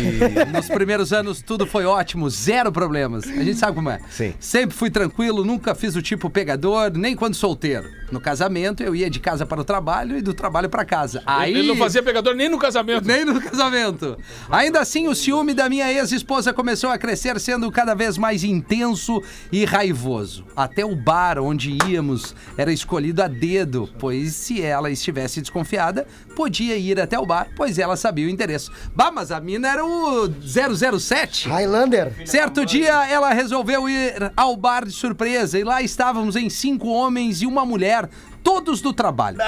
[0.55, 3.25] Nos primeiros anos tudo foi ótimo, zero problemas.
[3.25, 4.01] A gente sabe como é.
[4.09, 4.33] Sim.
[4.41, 7.91] Sempre fui tranquilo, nunca fiz o tipo pegador, nem quando solteiro.
[8.11, 11.23] No casamento eu ia de casa para o trabalho e do trabalho para casa.
[11.27, 13.07] Aí Ele não fazia pegador nem no casamento.
[13.07, 14.17] nem no casamento.
[14.51, 19.23] Ainda assim, o ciúme da minha ex-esposa começou a crescer, sendo cada vez mais intenso
[19.53, 20.45] e raivoso.
[20.57, 26.77] Até o bar onde íamos era escolhido a dedo, pois se ela estivesse desconfiada, podia
[26.77, 28.71] ir até o bar, pois ela sabia o endereço.
[28.95, 31.49] Bah, mas a mina era o 007.
[31.49, 32.13] Highlander.
[32.27, 37.43] Certo dia, ela resolveu ir ao bar de surpresa e lá estávamos em cinco homens
[37.43, 38.09] e uma mulher,
[38.43, 39.39] todos do trabalho.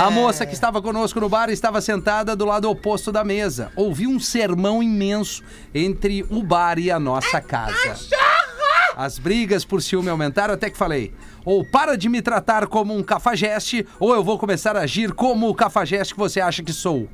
[0.00, 3.72] A moça que estava conosco no bar estava sentada do lado oposto da mesa.
[3.76, 5.42] Ouvi um sermão imenso
[5.74, 7.96] entre o bar e a nossa casa.
[8.96, 11.14] As brigas por ciúme aumentaram até que falei:
[11.44, 15.48] ou para de me tratar como um cafajeste, ou eu vou começar a agir como
[15.48, 17.08] o cafajeste que você acha que sou.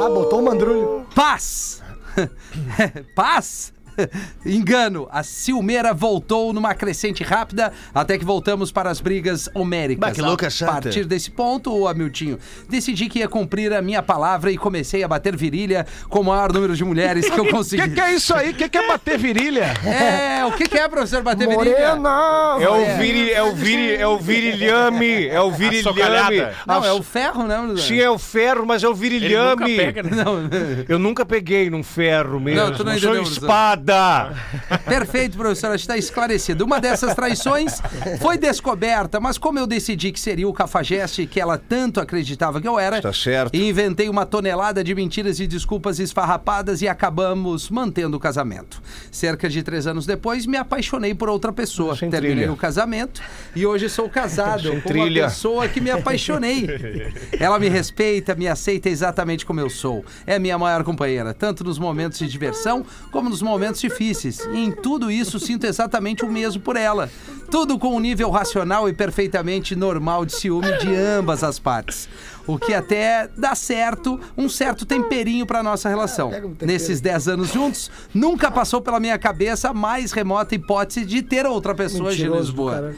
[0.00, 1.06] Ah, botou o mandrulho.
[1.14, 1.82] Paz!
[3.14, 3.72] Paz!
[4.44, 10.00] Engano, a ciumeira voltou numa crescente rápida até que voltamos para as brigas homéricas.
[10.00, 10.72] Bah, que louca a chata.
[10.82, 12.38] partir desse ponto, ô Hamiltinho,
[12.68, 16.52] decidi que ia cumprir a minha palavra e comecei a bater virilha com o maior
[16.52, 17.82] número de mulheres que eu O consegui.
[17.82, 18.50] que, que é isso aí?
[18.50, 19.68] O que, que é bater virilha?
[19.98, 21.96] É, o que, que é, professor, bater virilha?
[21.96, 22.56] Morena.
[22.60, 26.46] É o viri, é o viri, é o virilhame, é o virilhame.
[26.66, 27.56] Não, é o ferro, né?
[27.78, 29.76] Sim, é o ferro, mas é o Ele nunca virilhame.
[29.76, 30.10] pega, né?
[30.24, 30.34] Não,
[30.88, 32.60] Eu nunca peguei num ferro mesmo.
[32.60, 33.42] Não, tu não sou entendeu, professor.
[33.44, 33.87] espada.
[34.84, 36.64] Perfeito, professor, está esclarecido.
[36.64, 37.80] Uma dessas traições
[38.20, 42.68] foi descoberta, mas como eu decidi que seria o cafajeste que ela tanto acreditava que
[42.68, 43.54] eu era, Está certo.
[43.56, 48.80] inventei uma tonelada de mentiras e desculpas esfarrapadas e acabamos mantendo o casamento.
[49.10, 51.96] Cerca de três anos depois, me apaixonei por outra pessoa.
[51.96, 52.52] Sem Terminei trilha.
[52.52, 53.20] o casamento
[53.54, 55.22] e hoje sou casado Sem com trilha.
[55.24, 56.66] uma pessoa que me apaixonei.
[57.38, 60.04] Ela me respeita, me aceita exatamente como eu sou.
[60.26, 64.40] É minha maior companheira, tanto nos momentos de diversão como nos momentos difíceis.
[64.52, 67.10] E em tudo isso sinto exatamente o mesmo por ela.
[67.50, 72.08] Tudo com um nível racional e perfeitamente normal de ciúme de ambas as partes.
[72.46, 76.30] O que até dá certo, um certo temperinho pra nossa relação.
[76.62, 81.46] Nesses 10 anos juntos, nunca passou pela minha cabeça a mais remota hipótese de ter
[81.46, 82.94] outra pessoa de Mentiroso do Lisboa.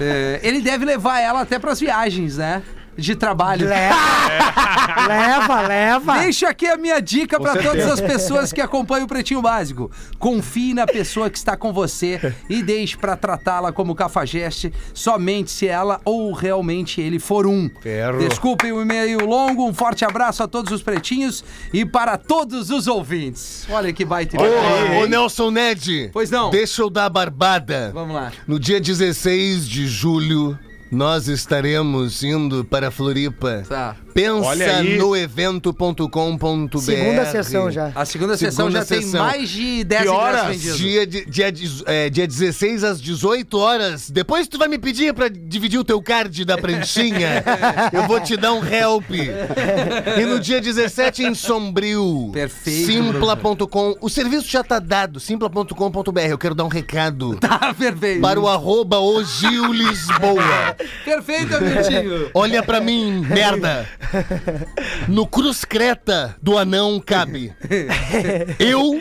[0.00, 2.62] É, ele deve levar ela até pras viagens, né?
[2.96, 3.68] De trabalho.
[3.68, 3.96] Leva,
[5.08, 6.18] leva, leva.
[6.18, 9.90] Deixo aqui a minha dica pra todas as pessoas que acompanham o Pretinho Básico.
[10.18, 15.66] Confie na pessoa que está com você e deixe pra tratá-la como cafajeste somente se
[15.66, 17.70] ela ou realmente ele for um.
[17.80, 18.18] Ferro.
[18.18, 22.86] Desculpem o e-mail longo, um forte abraço a todos os pretinhos e para todos os
[22.86, 23.66] ouvintes.
[23.70, 26.10] Olha que baita Ô, ô, Nelson Ned.
[26.12, 26.50] Pois não.
[26.50, 27.90] Deixa eu dar a barbada.
[27.92, 28.32] Vamos lá.
[28.46, 30.58] No dia 16 de julho,
[30.92, 33.64] nós estaremos indo para Floripa.
[33.66, 33.96] Tá.
[34.14, 36.78] Pensa no evento.com.br.
[36.78, 37.90] Segunda sessão já.
[37.94, 39.24] A segunda, sessão Segunda já tem sessão.
[39.24, 40.56] mais de 10 Que ingressos horas?
[40.56, 40.78] vendidos.
[40.78, 41.06] Dia,
[41.52, 41.52] dia,
[41.86, 44.10] é, dia 16 às 18 horas.
[44.10, 47.42] Depois tu vai me pedir pra dividir o teu card da pranchinha.
[47.92, 49.10] Eu vou te dar um help.
[49.10, 52.30] E no dia 17 em Sombrio.
[52.32, 53.96] Perfeito, Simpla.com.
[54.00, 55.18] O serviço já tá dado.
[55.20, 56.20] Simpla.com.br.
[56.28, 57.38] Eu quero dar um recado.
[57.42, 58.20] Tá, perfeito.
[58.20, 60.76] Para o arroba o Gil Lisboa.
[61.04, 62.30] Perfeito, Miltinho.
[62.34, 63.86] Olha pra mim, merda.
[65.08, 67.52] No Cruz Creta do anão cabe.
[68.58, 69.00] Eu,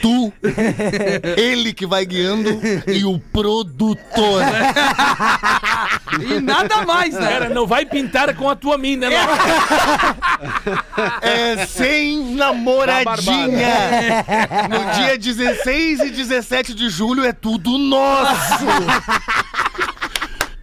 [0.00, 0.32] tu,
[1.36, 4.42] ele que vai guiando e o produtor.
[6.20, 7.20] E nada mais, né?
[7.20, 9.16] Cara, não vai pintar com a tua mina, não.
[11.22, 14.24] É sem namoradinha.
[14.68, 18.64] No dia 16 e 17 de julho é tudo nosso.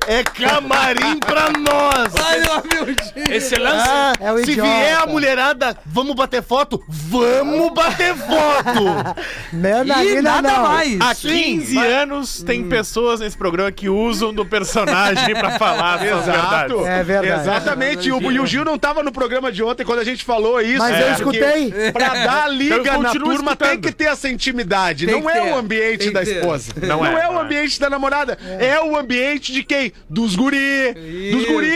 [0.08, 2.14] É camarim pra nós.
[2.22, 3.36] Olha, Miltinho.
[3.36, 3.88] Esse lance.
[3.90, 4.70] Ah, É o se idiota.
[4.70, 6.84] vier a mulherada, vamos bater foto?
[6.88, 8.84] Vamos bater foto!
[9.54, 10.64] Não, E nada não.
[10.64, 11.00] mais.
[11.00, 16.04] Há 15 anos tem pessoas nesse programa que usam do personagem pra falar.
[16.06, 16.86] Exato.
[16.86, 17.42] É verdade.
[17.42, 18.08] Exatamente.
[18.10, 20.60] E o, e o Gil não tava no programa de ontem quando a gente falou
[20.60, 20.80] isso.
[20.80, 21.72] Mas É, eu escutei.
[21.72, 23.82] porque Pra dar liga Então na turma tem escutando.
[23.82, 25.06] que ter essa intimidade.
[25.06, 25.52] Tem não é ter.
[25.54, 26.38] o ambiente Tem da ter.
[26.38, 26.74] esposa.
[26.82, 27.42] Não Não, é, é, o é.
[27.42, 28.38] ambiente da namorada.
[28.60, 28.80] É.
[28.82, 29.93] o ambiente de quem?
[30.10, 30.94] Dos guri.
[31.32, 31.72] Dos guri,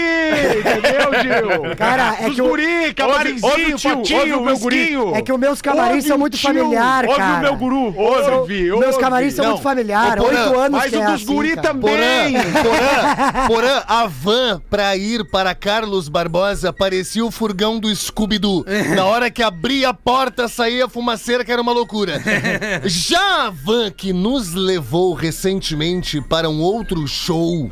[0.60, 1.76] entendeu, Gil?
[1.76, 4.58] Cara, é dos que o- guri, Ouve- ouve camarimzinho, o tio, potinho, ouve o meu
[4.60, 4.96] guri.
[5.16, 7.38] É que os meus camarins Ouve são muito tio, familiar, Ouve cara.
[7.38, 7.94] o meu guru.
[7.98, 8.32] Ouve,
[8.72, 8.80] ouve.
[8.80, 9.52] Meus camarins são Não.
[9.54, 10.20] muito familiar.
[10.20, 11.62] Ô, Porã, Oito anos Mas que o é dos assim, guri cara.
[11.68, 12.34] também.
[12.34, 18.66] Porã, Porã, Porã, a van pra ir para Carlos Barbosa parecia o furgão do Scooby-Doo.
[18.96, 22.22] Na hora que abria a porta, saía fumaceira, que era uma loucura.
[22.86, 27.72] Já a van que nos levou recentemente para um outro show,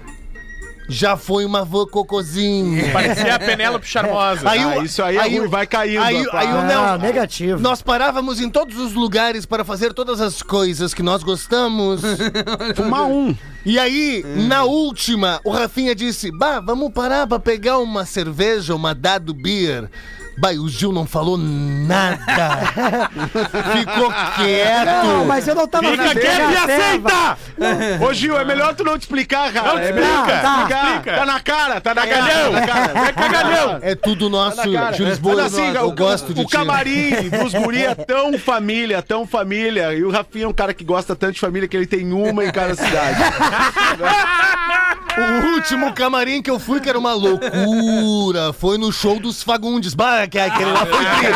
[0.87, 2.91] já foi uma van cocôzinha.
[2.93, 4.49] Parecia a Penélope Charmosa.
[4.49, 6.01] Aí Ah, o- isso aí é aí ruim, o- vai caindo.
[6.01, 6.47] aí rapaz.
[6.47, 7.59] aí o Não, Léo- negativo.
[7.61, 12.01] Nós parávamos em todos os lugares para fazer todas as coisas que nós gostamos.
[12.75, 13.35] Fumar um.
[13.65, 18.93] E aí, na última, o Rafinha disse: Bah, vamos parar pra pegar uma cerveja, uma
[18.93, 19.89] dado beer.
[20.37, 22.17] Bah, o Gil não falou nada.
[23.73, 25.05] Ficou quieto.
[25.05, 27.37] Não, mas eu não tava Fica na quieto e aceita!
[28.05, 29.67] Ô, Gil, é melhor tu não te explicar, cara.
[29.67, 30.57] Não te é explica, tá.
[30.61, 31.03] explicar.
[31.03, 32.21] Tá na cara, tá na cara.
[32.21, 32.51] Cagalhão.
[32.53, 33.07] tá na cara.
[33.07, 33.79] É cagalhão!
[33.81, 34.91] É tudo nosso, Tá.
[34.91, 35.35] Gil Lisboa.
[35.35, 36.51] Mas assim, eu o, gosto de o ti.
[36.51, 39.93] camarim dos guri é tão família, tão família.
[39.93, 42.43] E o Rafinha é um cara que gosta tanto de família que ele tem uma
[42.43, 43.19] em cada cidade.
[45.17, 49.93] O último camarim que eu fui, que era uma loucura, foi no show dos Fagundes.
[49.93, 51.27] Bah, que aquele lá foi tri.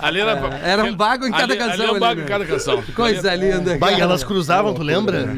[0.00, 1.72] Ali era, Era um bago em cada ali, canção.
[1.72, 2.22] Ali é um ali, bago né?
[2.22, 2.82] em cada canção.
[2.94, 3.78] Coisa linda.
[3.78, 5.28] Bah, e elas cruzavam, tu lembra?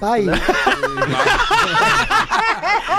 [0.00, 0.16] Tá.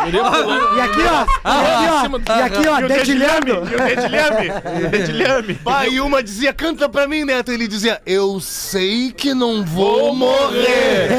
[0.04, 0.78] Guri pulando.
[0.78, 1.26] E aqui, ó.
[1.44, 2.38] Ah, e aqui, ó.
[2.38, 4.52] E aqui, ó, E dedilhame, e o dedilhame,
[4.86, 5.54] o dedilhame.
[5.64, 7.52] Bah, e uma dizia, canta pra mim, Neto.
[7.52, 11.10] Ele dizia, eu sei que não vou morrer.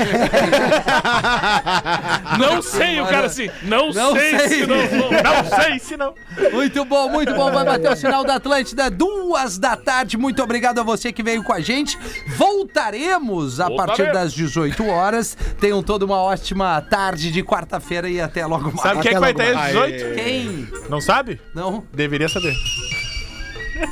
[2.39, 3.49] Não sei, o cara assim.
[3.63, 4.49] Não, Não sei, sei.
[4.49, 5.11] se não vou.
[5.23, 6.15] Não sei se não.
[6.53, 7.51] Muito bom, muito bom.
[7.51, 10.17] Vai bater o sinal da Atlântida, duas da tarde.
[10.17, 11.99] Muito obrigado a você que veio com a gente.
[12.37, 13.97] Voltaremos a Voltaremos.
[13.97, 15.37] partir das 18 horas.
[15.61, 18.81] Tenham toda uma ótima tarde de quarta-feira e até logo mais.
[18.81, 20.15] Sabe quem é que vai Até ter às 18?
[20.15, 20.69] Quem?
[20.89, 21.41] Não sabe?
[21.55, 21.85] Não?
[21.93, 22.55] Deveria saber.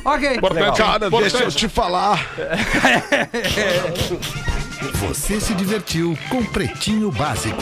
[0.05, 0.35] Ok.
[0.35, 1.57] Importante, Cara, deixa eu importante.
[1.57, 2.19] te falar.
[5.01, 7.61] Você se divertiu com Pretinho Básico.